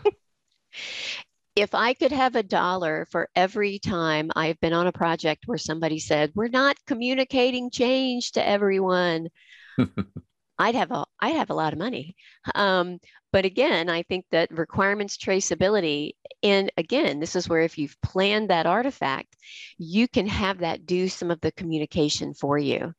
if 1.61 1.75
I 1.75 1.93
could 1.93 2.11
have 2.11 2.35
a 2.35 2.43
dollar 2.43 3.07
for 3.11 3.29
every 3.35 3.79
time 3.79 4.31
I've 4.35 4.59
been 4.59 4.73
on 4.73 4.87
a 4.87 4.91
project 4.91 5.43
where 5.45 5.57
somebody 5.57 5.99
said, 5.99 6.31
we're 6.35 6.47
not 6.47 6.77
communicating 6.87 7.69
change 7.69 8.33
to 8.33 8.47
everyone, 8.47 9.29
I'd 10.59 10.75
have 10.75 10.91
a 10.91 11.05
I'd 11.19 11.35
have 11.35 11.49
a 11.49 11.55
lot 11.55 11.73
of 11.73 11.79
money. 11.79 12.15
Um, 12.53 12.99
but 13.31 13.45
again, 13.45 13.89
I 13.89 14.03
think 14.03 14.25
that 14.31 14.51
requirements 14.51 15.17
traceability, 15.17 16.11
and 16.43 16.71
again, 16.77 17.19
this 17.19 17.35
is 17.35 17.47
where 17.47 17.61
if 17.61 17.77
you've 17.77 17.95
planned 18.01 18.49
that 18.49 18.65
artifact, 18.65 19.35
you 19.77 20.07
can 20.07 20.27
have 20.27 20.59
that 20.59 20.85
do 20.85 21.07
some 21.07 21.31
of 21.31 21.39
the 21.41 21.51
communication 21.51 22.33
for 22.33 22.57
you. 22.57 22.93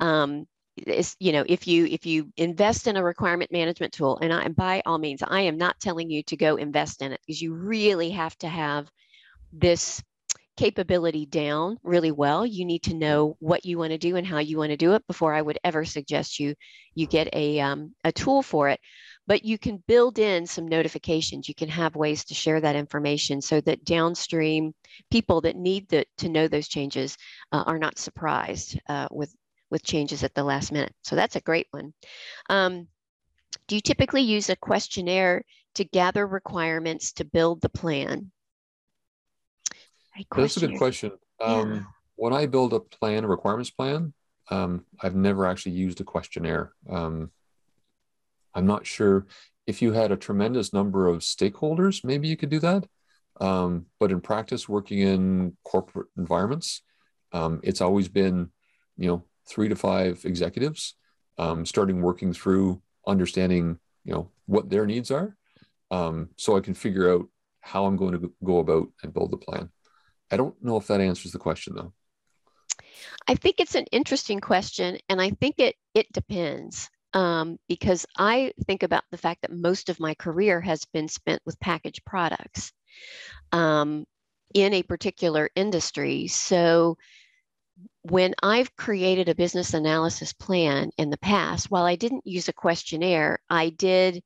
Um, 0.00 0.46
is 0.76 1.16
you 1.20 1.32
know 1.32 1.44
if 1.48 1.66
you 1.66 1.86
if 1.86 2.04
you 2.04 2.32
invest 2.36 2.86
in 2.86 2.96
a 2.96 3.02
requirement 3.02 3.52
management 3.52 3.92
tool 3.92 4.18
and, 4.20 4.32
I, 4.32 4.48
by 4.48 4.82
all 4.86 4.98
means 4.98 5.22
i 5.26 5.40
am 5.42 5.56
not 5.56 5.78
telling 5.80 6.10
you 6.10 6.22
to 6.24 6.36
go 6.36 6.56
invest 6.56 7.02
in 7.02 7.12
it 7.12 7.20
because 7.24 7.40
you 7.40 7.54
really 7.54 8.10
have 8.10 8.36
to 8.38 8.48
have 8.48 8.90
this 9.52 10.02
capability 10.56 11.26
down 11.26 11.78
really 11.82 12.12
well 12.12 12.46
you 12.46 12.64
need 12.64 12.82
to 12.84 12.94
know 12.94 13.36
what 13.40 13.64
you 13.64 13.78
want 13.78 13.90
to 13.90 13.98
do 13.98 14.16
and 14.16 14.26
how 14.26 14.38
you 14.38 14.58
want 14.58 14.70
to 14.70 14.76
do 14.76 14.94
it 14.94 15.06
before 15.06 15.34
i 15.34 15.42
would 15.42 15.58
ever 15.64 15.84
suggest 15.84 16.38
you 16.38 16.54
you 16.94 17.06
get 17.06 17.28
a 17.32 17.60
um, 17.60 17.92
a 18.04 18.12
tool 18.12 18.42
for 18.42 18.68
it 18.68 18.80
but 19.26 19.44
you 19.44 19.58
can 19.58 19.82
build 19.86 20.18
in 20.18 20.46
some 20.46 20.66
notifications. 20.66 21.48
You 21.48 21.54
can 21.54 21.68
have 21.68 21.96
ways 21.96 22.24
to 22.26 22.34
share 22.34 22.60
that 22.60 22.76
information 22.76 23.40
so 23.40 23.60
that 23.62 23.84
downstream 23.84 24.74
people 25.10 25.40
that 25.42 25.56
need 25.56 25.88
the, 25.88 26.04
to 26.18 26.28
know 26.28 26.46
those 26.46 26.68
changes 26.68 27.16
uh, 27.52 27.64
are 27.66 27.78
not 27.78 27.98
surprised 27.98 28.78
uh, 28.88 29.08
with, 29.10 29.34
with 29.74 29.82
changes 29.82 30.22
at 30.22 30.32
the 30.34 30.44
last 30.44 30.70
minute. 30.70 30.94
So 31.02 31.16
that's 31.16 31.34
a 31.34 31.40
great 31.40 31.66
one. 31.72 31.92
Um, 32.48 32.86
do 33.66 33.74
you 33.74 33.80
typically 33.80 34.20
use 34.20 34.48
a 34.48 34.54
questionnaire 34.54 35.42
to 35.74 35.82
gather 35.82 36.24
requirements 36.28 37.12
to 37.14 37.24
build 37.24 37.60
the 37.60 37.68
plan? 37.68 38.30
That's 40.36 40.56
a 40.58 40.68
good 40.68 40.78
question. 40.78 41.10
Um, 41.40 41.72
yeah. 41.72 41.80
When 42.14 42.32
I 42.32 42.46
build 42.46 42.72
a 42.72 42.78
plan, 42.78 43.24
a 43.24 43.26
requirements 43.26 43.70
plan, 43.70 44.14
um, 44.48 44.84
I've 45.02 45.16
never 45.16 45.44
actually 45.44 45.72
used 45.72 46.00
a 46.00 46.04
questionnaire. 46.04 46.72
Um, 46.88 47.32
I'm 48.54 48.66
not 48.66 48.86
sure 48.86 49.26
if 49.66 49.82
you 49.82 49.92
had 49.92 50.12
a 50.12 50.16
tremendous 50.16 50.72
number 50.72 51.08
of 51.08 51.18
stakeholders, 51.18 52.04
maybe 52.04 52.28
you 52.28 52.36
could 52.36 52.50
do 52.50 52.60
that. 52.60 52.86
Um, 53.40 53.86
but 53.98 54.12
in 54.12 54.20
practice, 54.20 54.68
working 54.68 55.00
in 55.00 55.56
corporate 55.64 56.06
environments, 56.16 56.82
um, 57.32 57.58
it's 57.64 57.80
always 57.80 58.06
been, 58.06 58.50
you 58.96 59.08
know, 59.08 59.24
three 59.46 59.68
to 59.68 59.76
five 59.76 60.24
executives, 60.24 60.94
um, 61.38 61.66
starting 61.66 62.02
working 62.02 62.32
through 62.32 62.80
understanding, 63.06 63.78
you 64.04 64.12
know, 64.12 64.30
what 64.46 64.70
their 64.70 64.86
needs 64.86 65.10
are, 65.10 65.36
um, 65.90 66.28
so 66.36 66.56
I 66.56 66.60
can 66.60 66.74
figure 66.74 67.12
out 67.12 67.28
how 67.60 67.86
I'm 67.86 67.96
going 67.96 68.12
to 68.12 68.32
go 68.44 68.58
about 68.58 68.88
and 69.02 69.12
build 69.12 69.30
the 69.30 69.38
plan. 69.38 69.70
I 70.30 70.36
don't 70.36 70.54
know 70.62 70.76
if 70.76 70.86
that 70.88 71.00
answers 71.00 71.32
the 71.32 71.38
question 71.38 71.74
though. 71.74 71.92
I 73.28 73.34
think 73.34 73.56
it's 73.58 73.74
an 73.74 73.86
interesting 73.92 74.40
question, 74.40 74.98
and 75.08 75.20
I 75.20 75.30
think 75.30 75.56
it 75.58 75.76
it 75.94 76.12
depends 76.12 76.90
um, 77.14 77.58
because 77.68 78.04
I 78.18 78.52
think 78.66 78.82
about 78.82 79.04
the 79.10 79.16
fact 79.16 79.42
that 79.42 79.52
most 79.52 79.88
of 79.88 80.00
my 80.00 80.14
career 80.14 80.60
has 80.60 80.84
been 80.92 81.08
spent 81.08 81.40
with 81.46 81.60
packaged 81.60 82.04
products 82.04 82.72
um, 83.52 84.04
in 84.52 84.74
a 84.74 84.82
particular 84.82 85.48
industry. 85.54 86.26
So 86.26 86.96
when 88.10 88.34
I've 88.42 88.76
created 88.76 89.28
a 89.28 89.34
business 89.34 89.72
analysis 89.72 90.32
plan 90.32 90.90
in 90.98 91.10
the 91.10 91.18
past, 91.18 91.70
while 91.70 91.84
I 91.84 91.96
didn't 91.96 92.26
use 92.26 92.48
a 92.48 92.52
questionnaire, 92.52 93.38
I 93.48 93.70
did 93.70 94.22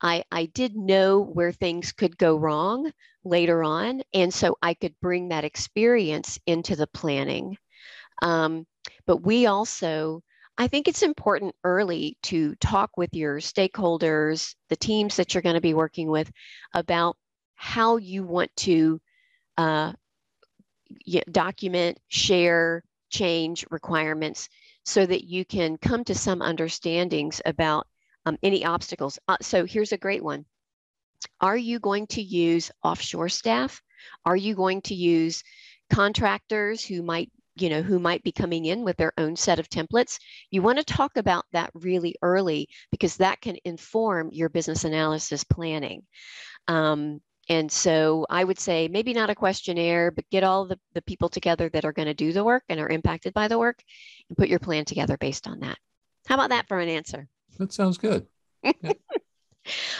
I, 0.00 0.22
I 0.30 0.46
did 0.46 0.76
know 0.76 1.20
where 1.20 1.50
things 1.50 1.90
could 1.90 2.16
go 2.16 2.36
wrong 2.36 2.92
later 3.24 3.64
on. 3.64 4.02
And 4.14 4.32
so 4.32 4.56
I 4.62 4.74
could 4.74 4.94
bring 5.02 5.28
that 5.28 5.44
experience 5.44 6.38
into 6.46 6.76
the 6.76 6.86
planning. 6.86 7.56
Um, 8.22 8.64
but 9.06 9.18
we 9.18 9.46
also, 9.46 10.22
I 10.56 10.68
think 10.68 10.86
it's 10.86 11.02
important 11.02 11.54
early 11.64 12.16
to 12.24 12.54
talk 12.56 12.96
with 12.96 13.12
your 13.12 13.38
stakeholders, 13.38 14.54
the 14.68 14.76
teams 14.76 15.16
that 15.16 15.34
you're 15.34 15.42
going 15.42 15.56
to 15.56 15.60
be 15.60 15.74
working 15.74 16.08
with, 16.08 16.30
about 16.74 17.16
how 17.56 17.96
you 17.96 18.22
want 18.22 18.54
to 18.58 19.00
uh, 19.56 19.92
document, 21.32 21.98
share, 22.06 22.84
change 23.10 23.64
requirements 23.70 24.48
so 24.84 25.04
that 25.04 25.24
you 25.24 25.44
can 25.44 25.76
come 25.76 26.04
to 26.04 26.14
some 26.14 26.40
understandings 26.40 27.40
about 27.44 27.86
um, 28.26 28.38
any 28.42 28.64
obstacles. 28.64 29.18
Uh, 29.28 29.36
so 29.40 29.64
here's 29.64 29.92
a 29.92 29.98
great 29.98 30.22
one. 30.22 30.44
Are 31.40 31.56
you 31.56 31.78
going 31.78 32.06
to 32.08 32.22
use 32.22 32.70
offshore 32.82 33.28
staff? 33.28 33.82
Are 34.24 34.36
you 34.36 34.54
going 34.54 34.82
to 34.82 34.94
use 34.94 35.42
contractors 35.90 36.84
who 36.84 37.02
might 37.02 37.30
you 37.56 37.68
know 37.70 37.82
who 37.82 37.98
might 37.98 38.22
be 38.22 38.30
coming 38.30 38.66
in 38.66 38.84
with 38.84 38.96
their 38.96 39.12
own 39.18 39.34
set 39.34 39.58
of 39.58 39.68
templates 39.68 40.18
you 40.50 40.62
want 40.62 40.78
to 40.78 40.84
talk 40.84 41.16
about 41.16 41.44
that 41.52 41.70
really 41.74 42.14
early 42.22 42.68
because 42.92 43.16
that 43.16 43.40
can 43.40 43.56
inform 43.64 44.28
your 44.32 44.48
business 44.48 44.84
analysis 44.84 45.42
planning 45.44 46.02
um, 46.68 47.20
and 47.48 47.70
so 47.70 48.26
i 48.30 48.42
would 48.42 48.58
say 48.58 48.88
maybe 48.88 49.12
not 49.12 49.30
a 49.30 49.34
questionnaire 49.34 50.10
but 50.10 50.28
get 50.30 50.44
all 50.44 50.66
the, 50.66 50.78
the 50.94 51.02
people 51.02 51.28
together 51.28 51.68
that 51.68 51.84
are 51.84 51.92
going 51.92 52.06
to 52.06 52.14
do 52.14 52.32
the 52.32 52.44
work 52.44 52.62
and 52.68 52.80
are 52.80 52.88
impacted 52.88 53.32
by 53.34 53.48
the 53.48 53.58
work 53.58 53.82
and 54.28 54.36
put 54.36 54.48
your 54.48 54.58
plan 54.58 54.84
together 54.84 55.16
based 55.16 55.46
on 55.46 55.60
that 55.60 55.78
how 56.26 56.34
about 56.34 56.50
that 56.50 56.68
for 56.68 56.78
an 56.78 56.88
answer 56.88 57.28
that 57.58 57.72
sounds 57.72 57.98
good. 57.98 58.26
Yeah. 58.62 58.72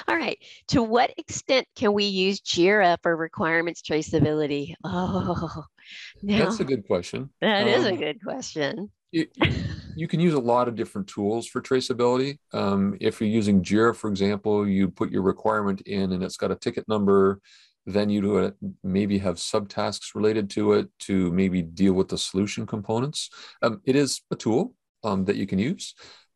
All 0.09 0.17
right. 0.17 0.39
To 0.69 0.83
what 0.83 1.13
extent 1.19 1.67
can 1.77 1.93
we 1.93 2.05
use 2.05 2.41
JIRA 2.41 2.99
for 3.03 3.15
requirements 3.15 3.83
traceability? 3.83 4.75
Oh, 4.83 5.65
now, 6.23 6.45
that's 6.45 6.61
a 6.61 6.65
good 6.65 6.87
question. 6.87 7.31
That 7.41 7.63
um, 7.63 7.69
is 7.69 7.85
a 7.85 7.91
um, 7.91 7.97
good 7.97 8.23
question. 8.23 8.91
You, 9.11 10.07
can 10.07 10.21
use 10.21 10.35
a 10.35 10.39
lot 10.39 10.69
of 10.69 10.77
different 10.77 11.09
tools 11.09 11.47
for 11.47 11.61
traceability. 11.63 12.39
Um, 12.53 12.97
if 13.01 13.21
you're 13.21 13.31
using 13.31 13.63
JIRA, 13.63 13.97
for 13.97 14.11
example, 14.11 14.69
you 14.69 14.91
put 14.91 15.11
your 15.11 15.23
requirement 15.23 15.81
in 15.83 16.13
and 16.13 16.23
it's 16.23 16.37
got 16.37 16.51
a 16.51 16.57
ticket 16.57 16.87
number. 16.89 17.41
Then 17.87 18.11
you 18.11 18.21
do 18.21 18.39
it, 18.39 18.55
maybe 18.85 19.17
have 19.19 19.37
subtasks 19.37 20.15
related 20.15 20.51
to 20.51 20.75
it 20.75 20.89
to 21.01 21.33
maybe 21.33 21.63
deal 21.63 21.95
with 21.95 22.09
the 22.09 22.19
solution 22.19 22.67
components. 22.67 23.31
Um, 23.63 23.81
it 23.87 23.97
is 23.97 24.21
a 24.31 24.37
tool 24.37 24.75
um, 25.05 25.25
that 25.25 25.37
you 25.37 25.47
can 25.47 25.59
use 25.59 25.95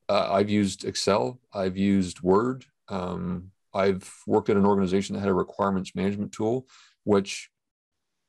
uh, 0.08 0.28
I've 0.30 0.50
used 0.50 0.84
Excel, 0.84 1.40
I've 1.54 1.76
used 1.78 2.20
Word. 2.20 2.66
Um, 2.88 3.50
I've 3.72 4.12
worked 4.26 4.50
at 4.50 4.58
an 4.58 4.66
organization 4.66 5.14
that 5.14 5.20
had 5.20 5.30
a 5.30 5.34
requirements 5.34 5.94
management 5.94 6.32
tool, 6.32 6.66
which 7.04 7.48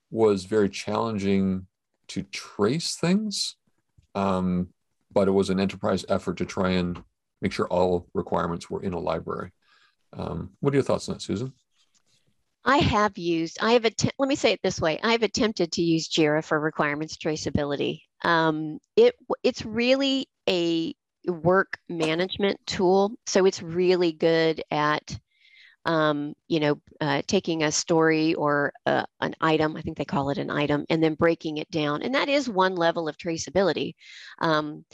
was 0.09 0.45
very 0.45 0.69
challenging 0.69 1.67
to 2.07 2.23
trace 2.23 2.95
things. 2.95 3.57
Um, 4.15 4.69
but 5.11 5.27
it 5.27 5.31
was 5.31 5.49
an 5.49 5.59
enterprise 5.59 6.05
effort 6.09 6.37
to 6.37 6.45
try 6.45 6.71
and 6.71 7.01
make 7.41 7.51
sure 7.51 7.67
all 7.67 8.07
requirements 8.13 8.69
were 8.69 8.81
in 8.81 8.93
a 8.93 8.99
library. 8.99 9.51
Um, 10.13 10.51
what 10.59 10.73
are 10.73 10.77
your 10.77 10.83
thoughts 10.83 11.09
on 11.09 11.15
that, 11.15 11.21
Susan? 11.21 11.53
I 12.65 12.77
have 12.77 13.17
used, 13.17 13.57
I 13.61 13.73
have, 13.73 13.85
att- 13.85 14.13
let 14.17 14.29
me 14.29 14.35
say 14.35 14.53
it 14.53 14.61
this 14.63 14.79
way. 14.79 14.99
I've 15.03 15.23
attempted 15.23 15.73
to 15.73 15.81
use 15.81 16.07
JIRA 16.07 16.43
for 16.45 16.59
requirements 16.59 17.17
traceability. 17.17 18.01
Um, 18.23 18.79
it, 18.95 19.15
it's 19.43 19.65
really 19.65 20.27
a 20.47 20.93
work 21.27 21.77
management 21.89 22.59
tool. 22.65 23.15
So 23.25 23.45
it's 23.45 23.61
really 23.61 24.13
good 24.13 24.63
at, 24.71 25.19
um, 25.85 26.33
you 26.47 26.59
know, 26.59 26.81
uh, 27.01 27.21
taking 27.27 27.63
a 27.63 27.71
story 27.71 28.33
or 28.33 28.73
uh, 28.85 29.05
an 29.19 29.35
item, 29.41 29.75
I 29.75 29.81
think 29.81 29.97
they 29.97 30.05
call 30.05 30.29
it 30.29 30.37
an 30.37 30.49
item, 30.49 30.85
and 30.89 31.03
then 31.03 31.15
breaking 31.15 31.57
it 31.57 31.69
down. 31.69 32.01
And 32.01 32.15
that 32.15 32.29
is 32.29 32.49
one 32.49 32.75
level 32.75 33.07
of 33.07 33.17
traceability. 33.17 33.93
Um, 34.39 34.85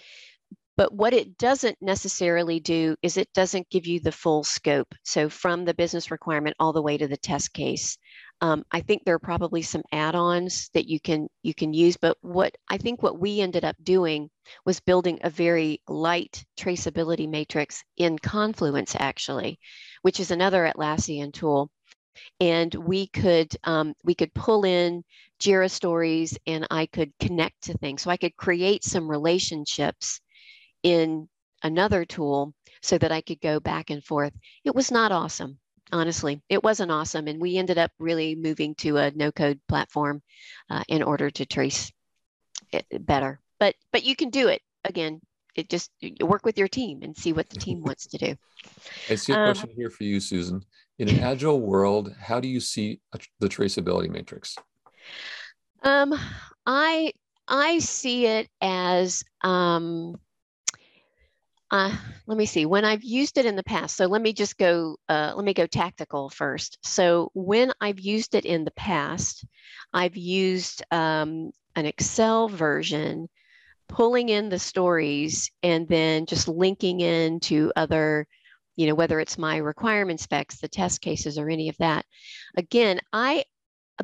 but 0.78 0.94
what 0.94 1.14
it 1.14 1.38
doesn't 1.38 1.78
necessarily 1.82 2.62
do 2.62 2.96
is 3.02 3.18
it 3.18 3.28
doesn't 3.34 3.70
give 3.70 3.86
you 3.86 4.00
the 4.00 4.14
full 4.14 4.46
scope. 4.46 4.96
So 5.04 5.28
from 5.28 5.66
the 5.66 5.74
business 5.74 6.10
requirement 6.10 6.56
all 6.58 6.72
the 6.72 6.82
way 6.82 6.98
to 6.98 7.08
the 7.08 7.18
test 7.18 7.54
case. 7.54 7.98
Um, 8.42 8.64
I 8.72 8.80
think 8.82 9.04
there 9.04 9.16
are 9.16 9.20
probably 9.20 9.62
some 9.62 9.84
add-ons 9.92 10.70
that 10.74 10.88
you 10.88 11.00
can 11.00 11.28
you 11.44 11.54
can 11.54 11.74
use, 11.74 11.98
but 11.98 12.18
what 12.22 12.56
I 12.70 12.78
think 12.78 13.04
what 13.04 13.20
we 13.20 13.42
ended 13.42 13.66
up 13.66 13.76
doing 13.84 14.30
was 14.66 14.80
building 14.80 15.20
a 15.24 15.30
very 15.30 15.82
light 15.88 16.46
traceability 16.58 17.28
matrix 17.30 17.84
in 17.98 18.18
Confluence 18.18 18.96
actually, 18.98 19.60
which 20.04 20.20
is 20.22 20.32
another 20.32 20.72
Atlassian 20.74 21.34
tool. 21.34 21.70
And 22.40 22.74
we 22.74 23.08
could 23.08 23.56
um, 23.66 23.94
we 24.04 24.16
could 24.16 24.34
pull 24.34 24.64
in 24.66 25.04
Jira 25.42 25.70
stories, 25.70 26.38
and 26.48 26.66
I 26.72 26.86
could 26.86 27.12
connect 27.20 27.64
to 27.64 27.78
things. 27.78 28.02
So 28.04 28.10
I 28.10 28.18
could 28.18 28.36
create 28.38 28.84
some 28.84 29.10
relationships 29.10 30.22
in 30.84 31.28
another 31.64 32.06
tool 32.06 32.54
so 32.82 32.98
that 32.98 33.12
I 33.12 33.22
could 33.22 33.42
go 33.42 33.60
back 33.60 33.90
and 33.90 34.04
forth. 34.04 34.34
It 34.64 34.76
was 34.76 34.92
not 34.92 35.12
awesome 35.12 35.60
honestly 35.92 36.42
it 36.50 36.64
wasn't 36.64 36.92
awesome 36.92 37.28
and 37.28 37.42
we 37.42 37.58
ended 37.58 37.78
up 37.78 37.92
really 38.00 38.36
moving 38.36 38.76
to 38.76 38.98
a 38.98 39.12
no 39.12 39.32
code 39.32 39.60
platform 39.68 40.22
uh, 40.70 40.84
in 40.88 41.04
order 41.04 41.30
to 41.30 41.46
trace 41.46 41.92
it 42.72 42.86
better. 43.06 43.40
But 43.60 43.76
but 43.92 44.04
you 44.04 44.16
can 44.16 44.30
do 44.30 44.48
it. 44.48 44.62
Again 44.84 45.22
it 45.56 45.70
just 45.70 45.92
work 46.22 46.46
with 46.46 46.58
your 46.58 46.68
team 46.68 47.00
and 47.02 47.18
see 47.18 47.34
what 47.34 47.50
the 47.50 47.58
team 47.58 47.82
wants 47.82 48.08
to 48.08 48.18
do. 48.18 48.36
I 49.10 49.16
see 49.16 49.34
a 49.34 49.36
um, 49.36 49.44
question 49.44 49.72
here 49.76 49.90
for 49.90 50.04
you 50.04 50.20
susan. 50.20 50.64
In 51.00 51.10
an 51.10 51.20
agile 51.20 51.60
world 51.60 52.14
how 52.20 52.40
do 52.40 52.48
you 52.48 52.60
see 52.60 53.02
the 53.40 53.50
traceability 53.50 54.10
matrix? 54.10 54.56
Um 55.84 56.14
i 56.66 57.14
i 57.48 57.80
see 57.80 58.28
it 58.28 58.48
as 58.62 59.24
um 59.42 60.16
uh, 61.72 61.96
let 62.26 62.38
me 62.38 62.46
see 62.46 62.66
when 62.66 62.86
I've 62.86 63.04
used 63.04 63.38
it 63.38 63.46
in 63.46 63.56
the 63.56 63.64
past. 63.64 63.96
So 63.96 64.08
let 64.08 64.22
me 64.22 64.34
just 64.34 64.58
go, 64.58 64.98
uh, 65.08 65.34
let 65.36 65.46
me 65.46 65.54
go 65.54 65.68
tactical 65.68 66.30
first. 66.30 66.80
So 66.84 67.32
when 67.34 67.72
I've 67.80 68.00
used 68.00 68.36
it 68.36 68.46
in 68.46 68.66
the 68.66 68.72
past, 68.72 69.46
I've 69.94 70.18
used 70.18 70.84
um, 70.92 71.52
an 71.76 71.86
Excel 71.86 72.50
version, 72.50 73.30
pulling 73.88 74.30
in 74.30 74.50
the 74.50 74.60
stories 74.60 75.52
and 75.64 75.88
then 75.88 76.26
just 76.26 76.48
linking 76.48 77.02
in 77.02 77.40
to 77.42 77.72
other, 77.76 78.28
you 78.76 78.88
know, 78.88 78.96
whether 78.96 79.20
it's 79.20 79.38
my 79.38 79.58
requirement 79.58 80.20
specs, 80.20 80.60
the 80.60 80.68
test 80.68 81.02
cases 81.02 81.38
or 81.38 81.50
any 81.50 81.70
of 81.70 81.78
that. 81.78 82.06
Again, 82.56 83.00
I, 83.12 83.44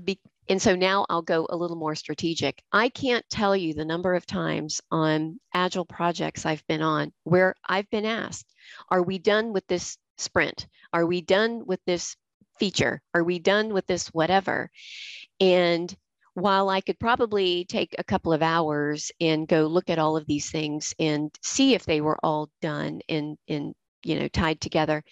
be, 0.04 0.20
and 0.48 0.62
so 0.62 0.76
now 0.76 1.06
I'll 1.10 1.22
go 1.22 1.48
a 1.50 1.58
little 1.58 1.78
more 1.78 1.96
strategic. 1.96 2.62
I 2.72 2.90
can't 2.90 3.28
tell 3.30 3.56
you 3.56 3.74
the 3.74 3.86
number 3.86 4.14
of 4.14 4.26
times 4.26 4.82
on 4.92 5.40
agile 5.54 5.86
projects 5.86 6.46
I've 6.46 6.66
been 6.68 6.82
on 6.82 7.12
where 7.24 7.56
I've 7.68 7.90
been 7.90 8.06
asked, 8.06 8.54
are 8.90 9.02
we 9.02 9.18
done 9.18 9.54
with 9.54 9.66
this 9.68 9.98
sprint? 10.18 10.68
Are 10.94 11.06
we 11.06 11.22
done 11.22 11.66
with 11.66 11.80
this 11.86 12.16
feature? 12.60 13.02
Are 13.14 13.24
we 13.24 13.40
done 13.40 13.74
with 13.74 13.86
this 13.88 14.08
whatever? 14.10 14.70
And 15.40 15.94
while 16.36 16.70
I 16.70 16.82
could 16.82 17.00
probably 17.00 17.66
take 17.66 17.96
a 17.98 18.04
couple 18.04 18.34
of 18.34 18.44
hours 18.44 19.12
and 19.20 19.48
go 19.48 19.68
look 19.68 19.90
at 19.90 20.00
all 20.00 20.18
of 20.18 20.28
these 20.28 20.52
things 20.52 20.94
and 21.00 21.32
see 21.42 21.74
if 21.74 21.86
they 21.86 22.02
were 22.02 22.20
all 22.24 22.50
done 22.62 23.02
and, 23.10 23.38
and 23.48 23.74
you 24.04 24.20
know 24.20 24.28
tied 24.28 24.62
together, 24.62 25.04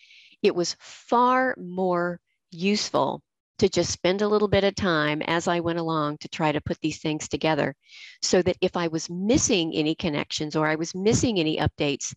it 0.42 0.54
was 0.54 0.76
far 0.80 1.56
more 1.58 2.20
useful 2.52 3.24
to 3.64 3.70
just 3.70 3.92
spend 3.92 4.22
a 4.22 4.28
little 4.28 4.50
bit 4.50 4.66
of 4.66 4.76
time 4.76 5.22
as 5.22 5.48
I 5.48 5.62
went 5.62 5.80
along 5.80 6.18
to 6.18 6.28
try 6.28 6.52
to 6.52 6.60
put 6.60 6.78
these 6.82 7.00
things 7.00 7.30
together 7.30 7.74
so 8.22 8.42
that 8.42 8.58
if 8.60 8.76
I 8.76 8.90
was 8.90 9.10
missing 9.10 9.74
any 9.74 9.96
connections 9.96 10.58
or 10.58 10.68
I 10.68 10.76
was 10.76 10.94
missing 10.94 11.40
any 11.40 11.56
updates, 11.56 12.14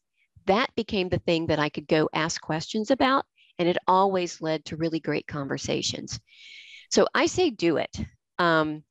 that 0.47 0.75
became 0.75 1.09
the 1.09 1.21
thing 1.21 1.47
that 1.47 1.61
I 1.61 1.69
could 1.69 1.87
go 1.87 2.09
ask 2.13 2.41
questions 2.41 2.91
about. 2.91 3.27
And 3.61 3.69
it 3.69 3.79
always 3.87 4.41
led 4.41 4.65
to 4.65 4.77
really 4.77 4.99
great 4.99 5.29
conversations. 5.29 6.19
So 6.91 7.07
I 7.15 7.27
say 7.27 7.51
do 7.51 7.77
it. 7.77 7.97
Um, 8.41 8.83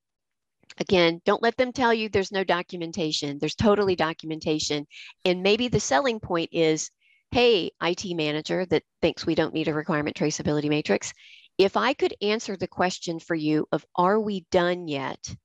again, 0.77 1.19
don't 1.25 1.43
let 1.43 1.57
them 1.57 1.73
tell 1.73 1.93
you 1.93 2.07
there's 2.07 2.31
no 2.31 2.45
documentation. 2.45 3.37
There's 3.37 3.55
totally 3.55 3.97
documentation. 3.97 4.87
And 5.25 5.43
maybe 5.43 5.67
the 5.67 5.81
selling 5.81 6.21
point 6.21 6.51
is 6.53 6.89
hey, 7.31 7.69
IT 7.83 8.15
manager 8.15 8.65
that 8.67 8.83
thinks 9.01 9.25
we 9.25 9.35
don't 9.35 9.53
need 9.53 9.67
a 9.67 9.73
requirement 9.73 10.15
traceability 10.15 10.69
matrix, 10.69 11.11
if 11.57 11.77
I 11.77 11.93
could 11.93 12.13
answer 12.21 12.57
the 12.57 12.67
question 12.67 13.19
for 13.19 13.35
you 13.35 13.67
of 13.71 13.85
are 13.95 14.19
we 14.19 14.45
done 14.51 14.87
yet 14.87 15.35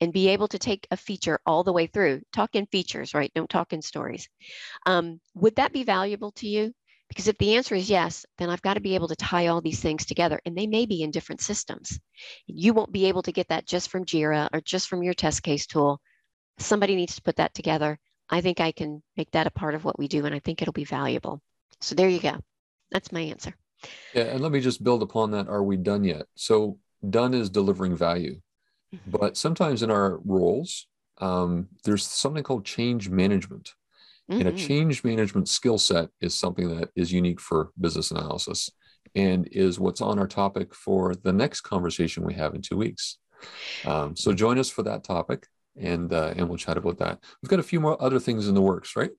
and 0.00 0.12
be 0.12 0.28
able 0.28 0.48
to 0.48 0.58
take 0.58 0.86
a 0.90 0.96
feature 0.96 1.38
all 1.44 1.62
the 1.62 1.72
way 1.72 1.86
through, 1.86 2.22
talk 2.32 2.54
in 2.54 2.66
features, 2.66 3.14
right? 3.14 3.30
Don't 3.34 3.50
talk 3.50 3.72
in 3.72 3.82
stories. 3.82 4.28
Um, 4.86 5.20
would 5.34 5.56
that 5.56 5.72
be 5.72 5.84
valuable 5.84 6.32
to 6.32 6.48
you? 6.48 6.72
Because 7.08 7.28
if 7.28 7.36
the 7.38 7.56
answer 7.56 7.74
is 7.74 7.90
yes, 7.90 8.24
then 8.38 8.50
I've 8.50 8.62
got 8.62 8.74
to 8.74 8.80
be 8.80 8.94
able 8.94 9.08
to 9.08 9.16
tie 9.16 9.48
all 9.48 9.60
these 9.60 9.80
things 9.80 10.06
together 10.06 10.40
and 10.44 10.56
they 10.56 10.66
may 10.66 10.86
be 10.86 11.02
in 11.02 11.10
different 11.10 11.40
systems. 11.40 11.98
You 12.46 12.72
won't 12.72 12.92
be 12.92 13.06
able 13.06 13.22
to 13.22 13.32
get 13.32 13.48
that 13.48 13.66
just 13.66 13.90
from 13.90 14.04
JIRA 14.04 14.48
or 14.52 14.60
just 14.60 14.88
from 14.88 15.02
your 15.02 15.14
test 15.14 15.42
case 15.42 15.66
tool. 15.66 16.00
Somebody 16.58 16.94
needs 16.94 17.16
to 17.16 17.22
put 17.22 17.36
that 17.36 17.52
together. 17.52 17.98
I 18.28 18.40
think 18.42 18.60
I 18.60 18.70
can 18.70 19.02
make 19.16 19.32
that 19.32 19.48
a 19.48 19.50
part 19.50 19.74
of 19.74 19.84
what 19.84 19.98
we 19.98 20.06
do 20.06 20.24
and 20.24 20.34
I 20.34 20.38
think 20.38 20.62
it'll 20.62 20.72
be 20.72 20.84
valuable. 20.84 21.40
So 21.80 21.96
there 21.96 22.08
you 22.08 22.20
go. 22.20 22.38
That's 22.92 23.10
my 23.10 23.22
answer. 23.22 23.54
Yeah, 24.14 24.24
and 24.24 24.40
let 24.40 24.52
me 24.52 24.60
just 24.60 24.82
build 24.82 25.02
upon 25.02 25.30
that. 25.32 25.48
Are 25.48 25.62
we 25.62 25.76
done 25.76 26.04
yet? 26.04 26.26
So 26.34 26.78
done 27.08 27.34
is 27.34 27.50
delivering 27.50 27.96
value, 27.96 28.40
mm-hmm. 28.94 29.10
but 29.10 29.36
sometimes 29.36 29.82
in 29.82 29.90
our 29.90 30.18
roles, 30.24 30.86
um, 31.18 31.68
there's 31.84 32.04
something 32.04 32.42
called 32.42 32.64
change 32.64 33.08
management. 33.08 33.74
Mm-hmm. 34.30 34.40
And 34.40 34.48
a 34.48 34.52
mm-hmm. 34.52 34.66
change 34.66 35.04
management 35.04 35.48
skill 35.48 35.78
set 35.78 36.08
is 36.20 36.34
something 36.34 36.76
that 36.76 36.90
is 36.94 37.12
unique 37.12 37.40
for 37.40 37.70
business 37.80 38.10
analysis 38.10 38.70
and 39.14 39.48
is 39.50 39.80
what's 39.80 40.00
on 40.00 40.18
our 40.18 40.28
topic 40.28 40.74
for 40.74 41.14
the 41.14 41.32
next 41.32 41.62
conversation 41.62 42.24
we 42.24 42.34
have 42.34 42.54
in 42.54 42.62
two 42.62 42.76
weeks. 42.76 43.18
Um, 43.84 44.14
so 44.14 44.32
join 44.32 44.58
us 44.58 44.70
for 44.70 44.82
that 44.84 45.02
topic 45.02 45.46
and 45.76 46.12
uh, 46.12 46.34
and 46.36 46.48
we'll 46.48 46.58
chat 46.58 46.76
about 46.76 46.98
that. 46.98 47.18
We've 47.42 47.50
got 47.50 47.58
a 47.58 47.64
few 47.64 47.80
more 47.80 48.00
other 48.02 48.18
things 48.18 48.48
in 48.48 48.54
the 48.54 48.60
works, 48.60 48.96
right? 48.96 49.10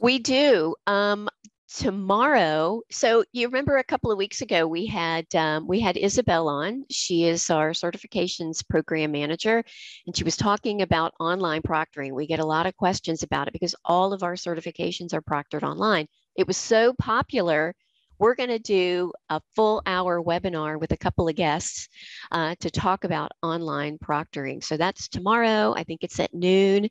We 0.00 0.18
do. 0.18 0.74
Um, 0.86 1.28
tomorrow. 1.68 2.82
So 2.90 3.24
you 3.32 3.46
remember 3.46 3.78
a 3.78 3.84
couple 3.84 4.10
of 4.10 4.18
weeks 4.18 4.42
ago 4.42 4.66
we 4.66 4.86
had 4.86 5.32
um, 5.34 5.66
we 5.66 5.80
had 5.80 5.96
isabel 5.96 6.48
on. 6.48 6.84
She 6.90 7.24
is 7.24 7.48
our 7.50 7.70
certifications 7.70 8.66
program 8.68 9.12
manager 9.12 9.64
and 10.06 10.16
she 10.16 10.24
was 10.24 10.36
talking 10.36 10.82
about 10.82 11.14
online 11.18 11.62
proctoring. 11.62 12.12
We 12.12 12.26
get 12.26 12.40
a 12.40 12.46
lot 12.46 12.66
of 12.66 12.76
questions 12.76 13.22
about 13.22 13.48
it 13.48 13.52
because 13.52 13.74
all 13.84 14.12
of 14.12 14.22
our 14.22 14.34
certifications 14.34 15.14
are 15.14 15.22
proctored 15.22 15.62
online. 15.62 16.06
It 16.36 16.46
was 16.46 16.56
so 16.56 16.94
popular 16.98 17.74
we're 18.22 18.34
going 18.34 18.48
to 18.48 18.58
do 18.58 19.12
a 19.28 19.40
full 19.54 19.82
hour 19.84 20.22
webinar 20.22 20.80
with 20.80 20.92
a 20.92 20.96
couple 20.96 21.28
of 21.28 21.34
guests 21.34 21.88
uh, 22.30 22.54
to 22.60 22.70
talk 22.70 23.04
about 23.04 23.32
online 23.42 23.98
proctoring 23.98 24.62
so 24.62 24.76
that's 24.76 25.08
tomorrow 25.08 25.74
i 25.76 25.84
think 25.84 26.02
it's 26.02 26.20
at 26.20 26.32
noon 26.32 26.88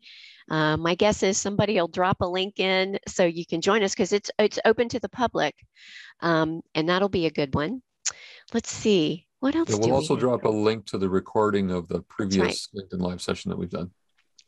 uh, 0.51 0.75
my 0.75 0.95
guess 0.95 1.23
is 1.23 1.37
somebody 1.37 1.75
will 1.75 1.87
drop 1.87 2.19
a 2.19 2.25
link 2.25 2.59
in 2.59 2.99
so 3.07 3.23
you 3.23 3.45
can 3.45 3.61
join 3.61 3.83
us 3.83 3.93
because 3.93 4.11
it's 4.11 4.29
it's 4.37 4.59
open 4.65 4.89
to 4.89 4.99
the 4.99 5.07
public, 5.07 5.55
um, 6.19 6.61
and 6.75 6.89
that'll 6.89 7.07
be 7.07 7.25
a 7.25 7.31
good 7.31 7.55
one. 7.55 7.81
Let's 8.53 8.69
see 8.69 9.27
what 9.39 9.55
else. 9.55 9.69
Yeah, 9.69 9.77
we'll 9.77 9.93
also 9.93 10.17
drop 10.17 10.43
a 10.43 10.49
link 10.49 10.85
to 10.87 10.97
the 10.97 11.09
recording 11.09 11.71
of 11.71 11.87
the 11.87 12.01
previous 12.01 12.69
right. 12.75 12.83
LinkedIn 12.83 12.99
live 12.99 13.21
session 13.21 13.49
that 13.49 13.57
we've 13.57 13.69
done. 13.69 13.91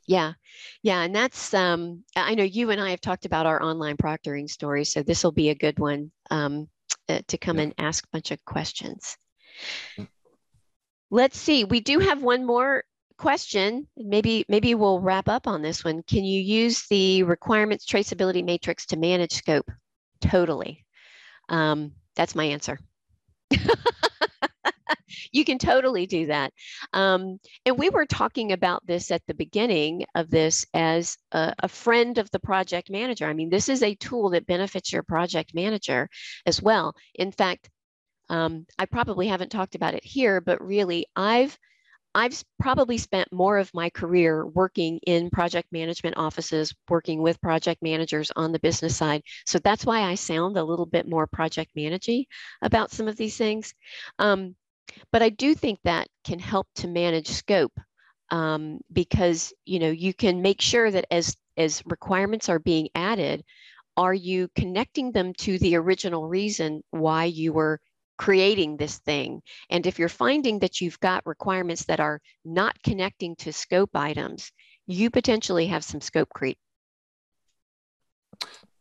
Yeah, 0.06 0.34
yeah, 0.82 1.04
and 1.04 1.16
that's 1.16 1.54
um, 1.54 2.04
I 2.18 2.36
know 2.36 2.44
you 2.44 2.72
and 2.72 2.82
I 2.82 2.90
have 2.90 3.00
talked 3.00 3.26
about 3.26 3.46
our 3.46 3.64
online 3.64 3.96
proctoring 3.96 4.50
story, 4.50 4.84
so 4.84 5.04
this 5.04 5.24
will 5.24 5.32
be 5.32 5.52
a 5.52 5.56
good 5.56 5.80
one 5.80 6.12
um, 6.30 6.68
uh, 7.10 7.20
to 7.28 7.38
come 7.38 7.58
yeah. 7.58 7.64
and 7.64 7.74
ask 7.78 8.04
a 8.04 8.10
bunch 8.12 8.32
of 8.32 8.44
questions. 8.46 9.18
Let's 11.10 11.38
see. 11.38 11.64
We 11.64 11.80
do 11.80 12.00
have 12.00 12.24
one 12.24 12.46
more 12.46 12.84
question, 13.18 13.88
maybe 13.96 14.46
maybe 14.50 14.76
we'll 14.76 15.00
wrap 15.00 15.30
up 15.30 15.48
on 15.48 15.62
this 15.62 15.84
one. 15.84 16.04
Can 16.04 16.24
you 16.26 16.42
use 16.42 16.86
the 16.90 17.24
requirements 17.24 17.86
traceability 17.86 18.44
matrix 18.44 18.88
to 18.88 18.98
manage 18.98 19.34
scope? 19.34 19.70
Totally. 20.20 20.86
Um, 21.50 21.94
that's 22.16 22.36
my 22.36 22.46
answer. 22.46 22.80
you 25.32 25.46
can 25.46 25.58
totally 25.58 26.06
do 26.06 26.28
that. 26.28 26.54
Um, 26.94 27.40
and 27.66 27.78
we 27.78 27.90
were 27.90 28.06
talking 28.06 28.52
about 28.52 28.86
this 28.86 29.12
at 29.12 29.22
the 29.28 29.34
beginning 29.34 30.06
of 30.16 30.30
this 30.30 30.66
as 30.74 31.18
a, 31.32 31.54
a, 31.60 31.68
friend 31.68 32.18
of 32.18 32.30
the 32.32 32.40
project 32.40 32.90
manager. 32.90 33.28
I 33.28 33.34
mean, 33.34 33.50
this 33.50 33.70
is 33.70 33.84
a 33.84 33.96
tool 33.96 34.32
that 34.32 34.48
benefits 34.48 34.92
your 34.92 35.04
project 35.04 35.54
manager 35.54 36.10
as 36.46 36.62
well. 36.62 36.96
In 37.16 37.32
fact, 37.32 37.70
um, 38.30 38.66
I 38.80 38.86
probably 38.86 39.28
haven't 39.28 39.52
talked 39.52 39.76
about 39.76 39.96
it 39.96 40.04
here, 40.04 40.42
but 40.42 40.64
really, 40.64 41.06
I've 41.16 41.58
I've 42.16 42.44
probably 42.60 43.00
spent 43.00 43.34
more 43.34 43.58
of 43.58 43.74
my 43.74 43.90
career 43.90 44.46
working 44.46 45.00
in 45.08 45.32
project 45.32 45.72
management 45.72 46.16
offices, 46.18 46.74
working 46.88 47.22
with 47.22 47.42
project 47.42 47.82
managers 47.82 48.32
on 48.36 48.52
the 48.52 48.60
business 48.60 48.96
side. 48.96 49.24
So 49.48 49.58
that's 49.58 49.86
why 49.86 50.02
I 50.02 50.16
sound 50.16 50.56
a 50.56 50.64
little 50.64 50.86
bit 50.86 51.10
more 51.10 51.26
project 51.26 51.72
managey 51.76 52.28
about 52.62 52.92
some 52.92 53.08
of 53.08 53.16
these 53.16 53.36
things. 53.36 53.74
Um, 54.20 54.56
but 55.12 55.22
I 55.22 55.30
do 55.30 55.56
think 55.56 55.80
that 55.84 56.08
can 56.24 56.40
help 56.40 56.68
to 56.76 56.88
manage 56.88 57.28
scope 57.28 57.78
um, 58.30 58.80
because 58.92 59.54
you 59.66 59.80
know 59.80 59.90
you 59.90 60.14
can 60.14 60.42
make 60.42 60.62
sure 60.62 60.90
that 60.90 61.06
as 61.12 61.36
as 61.58 61.84
requirements 61.86 62.50
are 62.50 62.60
being 62.60 62.90
added, 62.96 63.44
are 63.96 64.14
you 64.14 64.50
connecting 64.56 65.12
them 65.12 65.34
to 65.36 65.60
the 65.60 65.76
original 65.76 66.28
reason 66.28 66.82
why 66.92 67.26
you 67.26 67.54
were 67.54 67.80
creating 68.18 68.78
this 68.78 69.00
thing. 69.00 69.42
And 69.70 69.86
if 69.86 70.00
you're 70.00 70.10
finding 70.10 70.60
that 70.60 70.82
you've 70.82 71.00
got 71.00 71.26
requirements 71.26 71.86
that 71.86 72.00
are 72.00 72.22
not 72.46 72.76
connecting 72.84 73.36
to 73.38 73.52
scope 73.52 73.96
items, 73.96 74.52
you 74.88 75.10
potentially 75.10 75.68
have 75.68 75.84
some 75.84 76.02
scope 76.02 76.30
creep. 76.30 76.58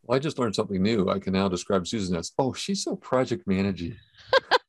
Well, 0.02 0.16
I 0.16 0.18
just 0.18 0.38
learned 0.38 0.54
something 0.54 0.82
new. 0.82 1.08
I 1.08 1.18
can 1.18 1.32
now 1.32 1.48
describe 1.48 1.86
Susan 1.86 2.16
as, 2.16 2.32
oh, 2.38 2.52
she's 2.52 2.82
so 2.82 2.96
project 2.96 3.46
managing. 3.46 3.96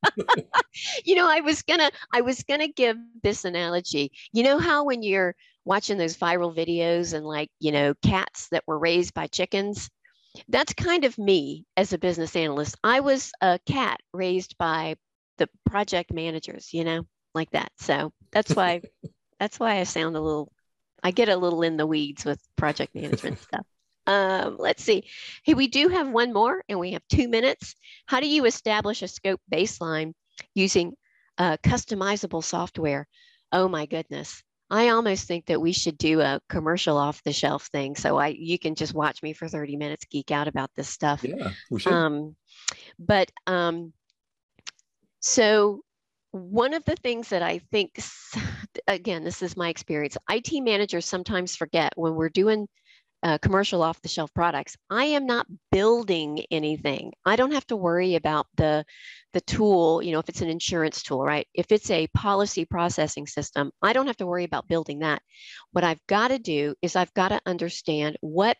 you 1.04 1.14
know, 1.14 1.28
I 1.28 1.40
was 1.40 1.62
gonna, 1.62 1.90
I 2.12 2.20
was 2.20 2.42
gonna 2.42 2.68
give 2.68 2.96
this 3.22 3.44
analogy. 3.44 4.12
You 4.32 4.42
know 4.42 4.58
how 4.58 4.84
when 4.84 5.02
you're 5.02 5.34
watching 5.64 5.98
those 5.98 6.16
viral 6.16 6.54
videos 6.54 7.14
and 7.14 7.24
like, 7.24 7.50
you 7.60 7.72
know, 7.72 7.94
cats 8.04 8.48
that 8.50 8.64
were 8.66 8.78
raised 8.78 9.14
by 9.14 9.26
chickens, 9.26 9.88
that's 10.48 10.74
kind 10.74 11.04
of 11.04 11.16
me 11.18 11.64
as 11.76 11.92
a 11.92 11.98
business 11.98 12.36
analyst. 12.36 12.76
I 12.82 13.00
was 13.00 13.32
a 13.40 13.58
cat 13.66 14.00
raised 14.12 14.56
by 14.58 14.96
the 15.38 15.48
project 15.66 16.12
managers, 16.12 16.72
you 16.72 16.84
know, 16.84 17.06
like 17.34 17.50
that. 17.50 17.72
So 17.78 18.12
that's 18.32 18.54
why 18.54 18.82
that's 19.38 19.58
why 19.58 19.78
I 19.78 19.84
sound 19.84 20.16
a 20.16 20.20
little 20.20 20.52
I 21.02 21.10
get 21.10 21.28
a 21.28 21.36
little 21.36 21.62
in 21.62 21.76
the 21.76 21.86
weeds 21.86 22.24
with 22.24 22.40
project 22.56 22.94
management 22.94 23.38
stuff. 23.38 23.66
Um, 24.06 24.56
let's 24.58 24.82
see. 24.82 25.04
Hey, 25.44 25.54
we 25.54 25.68
do 25.68 25.88
have 25.88 26.08
one 26.08 26.32
more 26.32 26.62
and 26.68 26.78
we 26.78 26.92
have 26.92 27.02
two 27.08 27.28
minutes. 27.28 27.74
How 28.06 28.20
do 28.20 28.28
you 28.28 28.44
establish 28.44 29.02
a 29.02 29.08
scope 29.08 29.40
baseline 29.52 30.12
using 30.54 30.94
uh, 31.38 31.56
customizable 31.58 32.44
software? 32.44 33.06
Oh 33.52 33.68
my 33.68 33.86
goodness. 33.86 34.42
I 34.70 34.88
almost 34.88 35.28
think 35.28 35.46
that 35.46 35.60
we 35.60 35.72
should 35.72 35.98
do 35.98 36.20
a 36.20 36.40
commercial 36.48 36.96
off 36.96 37.22
the 37.22 37.32
shelf 37.32 37.66
thing. 37.66 37.96
So 37.96 38.16
I 38.16 38.28
you 38.28 38.58
can 38.58 38.74
just 38.74 38.94
watch 38.94 39.22
me 39.22 39.32
for 39.32 39.46
30 39.46 39.76
minutes 39.76 40.06
geek 40.10 40.30
out 40.30 40.48
about 40.48 40.70
this 40.74 40.88
stuff. 40.88 41.22
Yeah, 41.22 41.50
we 41.70 41.80
should. 41.80 41.92
Um, 41.92 42.36
but 42.98 43.30
um, 43.46 43.92
so 45.20 45.82
one 46.32 46.74
of 46.74 46.84
the 46.84 46.96
things 46.96 47.28
that 47.28 47.42
I 47.42 47.60
think, 47.70 48.00
again, 48.88 49.22
this 49.22 49.42
is 49.42 49.56
my 49.56 49.68
experience, 49.68 50.16
IT 50.28 50.60
managers 50.60 51.06
sometimes 51.06 51.54
forget 51.54 51.92
when 51.94 52.14
we're 52.14 52.28
doing 52.28 52.66
uh, 53.24 53.38
commercial 53.38 53.82
off 53.82 54.02
the 54.02 54.08
shelf 54.08 54.32
products. 54.34 54.76
I 54.90 55.06
am 55.06 55.26
not 55.26 55.46
building 55.72 56.44
anything. 56.50 57.12
I 57.24 57.36
don't 57.36 57.54
have 57.54 57.66
to 57.68 57.76
worry 57.76 58.16
about 58.16 58.46
the, 58.56 58.84
the 59.32 59.40
tool, 59.40 60.02
you 60.02 60.12
know, 60.12 60.18
if 60.18 60.28
it's 60.28 60.42
an 60.42 60.50
insurance 60.50 61.02
tool, 61.02 61.24
right? 61.24 61.48
If 61.54 61.72
it's 61.72 61.90
a 61.90 62.06
policy 62.08 62.66
processing 62.66 63.26
system, 63.26 63.72
I 63.80 63.94
don't 63.94 64.08
have 64.08 64.18
to 64.18 64.26
worry 64.26 64.44
about 64.44 64.68
building 64.68 64.98
that. 64.98 65.22
What 65.72 65.84
I've 65.84 66.06
got 66.06 66.28
to 66.28 66.38
do 66.38 66.74
is 66.82 66.96
I've 66.96 67.14
got 67.14 67.30
to 67.30 67.40
understand 67.46 68.18
what 68.20 68.58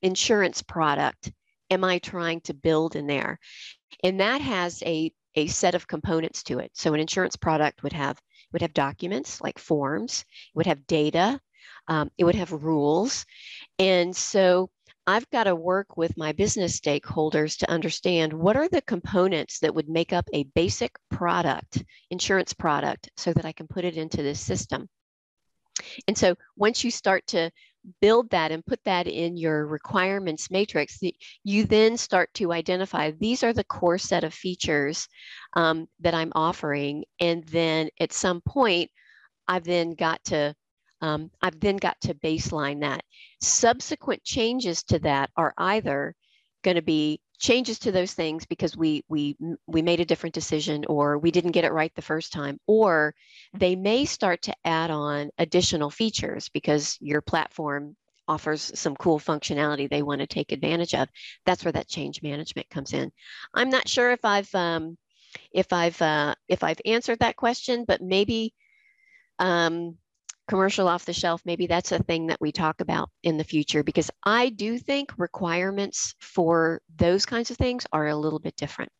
insurance 0.00 0.62
product 0.62 1.30
am 1.70 1.84
I 1.84 1.98
trying 1.98 2.40
to 2.42 2.54
build 2.54 2.96
in 2.96 3.06
there? 3.06 3.38
And 4.02 4.20
that 4.20 4.40
has 4.40 4.82
a, 4.86 5.12
a 5.34 5.48
set 5.48 5.74
of 5.74 5.86
components 5.86 6.42
to 6.44 6.60
it. 6.60 6.70
So 6.74 6.94
an 6.94 7.00
insurance 7.00 7.36
product 7.36 7.82
would 7.82 7.92
have 7.92 8.18
would 8.52 8.62
have 8.62 8.74
documents 8.74 9.40
like 9.40 9.58
forms, 9.58 10.26
it 10.28 10.56
would 10.56 10.66
have 10.66 10.86
data, 10.86 11.40
um, 11.88 12.10
it 12.18 12.24
would 12.24 12.34
have 12.34 12.52
rules. 12.52 13.24
And 13.78 14.14
so 14.14 14.70
I've 15.06 15.28
got 15.30 15.44
to 15.44 15.56
work 15.56 15.96
with 15.96 16.16
my 16.16 16.32
business 16.32 16.78
stakeholders 16.78 17.58
to 17.58 17.70
understand 17.70 18.32
what 18.32 18.56
are 18.56 18.68
the 18.68 18.82
components 18.82 19.58
that 19.60 19.74
would 19.74 19.88
make 19.88 20.12
up 20.12 20.28
a 20.32 20.44
basic 20.54 20.92
product, 21.10 21.82
insurance 22.10 22.52
product, 22.52 23.10
so 23.16 23.32
that 23.32 23.44
I 23.44 23.52
can 23.52 23.66
put 23.66 23.84
it 23.84 23.96
into 23.96 24.22
this 24.22 24.40
system. 24.40 24.88
And 26.06 26.16
so 26.16 26.36
once 26.56 26.84
you 26.84 26.90
start 26.90 27.26
to 27.28 27.50
build 28.00 28.30
that 28.30 28.52
and 28.52 28.64
put 28.64 28.78
that 28.84 29.08
in 29.08 29.36
your 29.36 29.66
requirements 29.66 30.50
matrix, 30.50 31.00
you 31.42 31.64
then 31.64 31.96
start 31.96 32.32
to 32.34 32.52
identify 32.52 33.10
these 33.10 33.42
are 33.42 33.52
the 33.52 33.64
core 33.64 33.98
set 33.98 34.22
of 34.22 34.32
features 34.32 35.08
um, 35.54 35.88
that 36.00 36.14
I'm 36.14 36.30
offering. 36.34 37.04
And 37.18 37.44
then 37.44 37.88
at 37.98 38.12
some 38.12 38.40
point, 38.40 38.90
I've 39.48 39.64
then 39.64 39.94
got 39.94 40.22
to 40.26 40.54
um, 41.02 41.30
I've 41.42 41.58
then 41.60 41.76
got 41.76 42.00
to 42.02 42.14
baseline 42.14 42.80
that. 42.80 43.04
Subsequent 43.40 44.22
changes 44.22 44.84
to 44.84 45.00
that 45.00 45.30
are 45.36 45.52
either 45.58 46.14
going 46.62 46.76
to 46.76 46.82
be 46.82 47.20
changes 47.40 47.80
to 47.80 47.90
those 47.90 48.12
things 48.12 48.46
because 48.46 48.76
we 48.76 49.04
we 49.08 49.36
we 49.66 49.82
made 49.82 49.98
a 49.98 50.04
different 50.04 50.32
decision 50.32 50.84
or 50.88 51.18
we 51.18 51.32
didn't 51.32 51.50
get 51.50 51.64
it 51.64 51.72
right 51.72 51.92
the 51.96 52.00
first 52.00 52.32
time 52.32 52.60
or 52.68 53.12
they 53.52 53.74
may 53.74 54.04
start 54.04 54.40
to 54.42 54.54
add 54.64 54.92
on 54.92 55.28
additional 55.38 55.90
features 55.90 56.48
because 56.50 56.96
your 57.00 57.20
platform 57.20 57.96
offers 58.28 58.70
some 58.78 58.94
cool 58.94 59.18
functionality 59.18 59.90
they 59.90 60.02
want 60.02 60.20
to 60.20 60.26
take 60.28 60.52
advantage 60.52 60.94
of 60.94 61.08
that's 61.44 61.64
where 61.64 61.72
that 61.72 61.88
change 61.88 62.22
management 62.22 62.70
comes 62.70 62.92
in 62.92 63.10
i'm 63.54 63.70
not 63.70 63.88
sure 63.88 64.12
if 64.12 64.24
i've 64.24 64.54
um, 64.54 64.96
if 65.50 65.72
i've 65.72 66.00
uh, 66.00 66.32
if 66.46 66.62
i've 66.62 66.80
answered 66.84 67.18
that 67.18 67.34
question 67.34 67.84
but 67.84 68.00
maybe 68.00 68.54
um, 69.40 69.98
commercial 70.52 70.86
off 70.86 71.06
the 71.06 71.14
shelf, 71.14 71.40
maybe 71.46 71.66
that's 71.66 71.92
a 71.92 72.02
thing 72.02 72.26
that 72.26 72.38
we 72.38 72.52
talk 72.52 72.82
about 72.82 73.08
in 73.22 73.38
the 73.38 73.44
future 73.44 73.82
because 73.82 74.10
I 74.22 74.50
do 74.50 74.76
think 74.76 75.10
requirements 75.16 76.14
for 76.20 76.82
those 76.94 77.24
kinds 77.24 77.50
of 77.50 77.56
things 77.56 77.86
are 77.90 78.08
a 78.08 78.14
little 78.14 78.38
bit 78.38 78.54
different. 78.54 78.92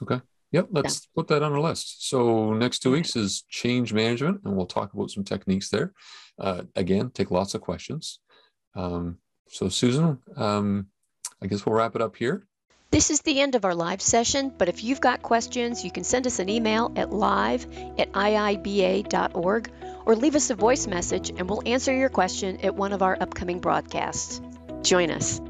Okay. 0.00 0.22
Yep, 0.52 0.68
let's 0.70 0.94
yeah. 0.94 1.08
put 1.14 1.28
that 1.28 1.42
on 1.42 1.52
our 1.52 1.60
list. 1.60 2.08
So 2.08 2.54
next 2.54 2.78
two 2.78 2.92
weeks 2.92 3.14
is 3.14 3.42
change 3.50 3.92
management, 3.92 4.40
and 4.46 4.56
we'll 4.56 4.64
talk 4.64 4.94
about 4.94 5.10
some 5.10 5.22
techniques 5.22 5.68
there. 5.68 5.92
Uh, 6.38 6.62
again, 6.76 7.10
take 7.10 7.30
lots 7.30 7.54
of 7.54 7.60
questions. 7.60 8.18
Um, 8.74 9.18
so 9.50 9.68
Susan, 9.68 10.18
um, 10.34 10.86
I 11.42 11.46
guess 11.46 11.66
we'll 11.66 11.74
wrap 11.74 11.94
it 11.94 12.00
up 12.00 12.16
here. 12.16 12.46
This 12.90 13.10
is 13.10 13.20
the 13.20 13.38
end 13.38 13.54
of 13.54 13.66
our 13.66 13.74
live 13.74 14.00
session, 14.00 14.50
but 14.56 14.70
if 14.70 14.82
you've 14.82 15.00
got 15.00 15.20
questions, 15.20 15.84
you 15.84 15.90
can 15.90 16.04
send 16.04 16.26
us 16.26 16.38
an 16.38 16.48
email 16.48 16.90
at 16.96 17.10
live 17.10 17.66
at 17.98 18.12
iiba.org 18.12 19.70
or 20.06 20.16
leave 20.16 20.34
us 20.34 20.50
a 20.50 20.54
voice 20.54 20.86
message 20.86 21.30
and 21.30 21.48
we'll 21.48 21.62
answer 21.66 21.94
your 21.94 22.08
question 22.08 22.58
at 22.62 22.74
one 22.74 22.92
of 22.92 23.02
our 23.02 23.16
upcoming 23.20 23.60
broadcasts. 23.60 24.40
Join 24.82 25.10
us. 25.10 25.40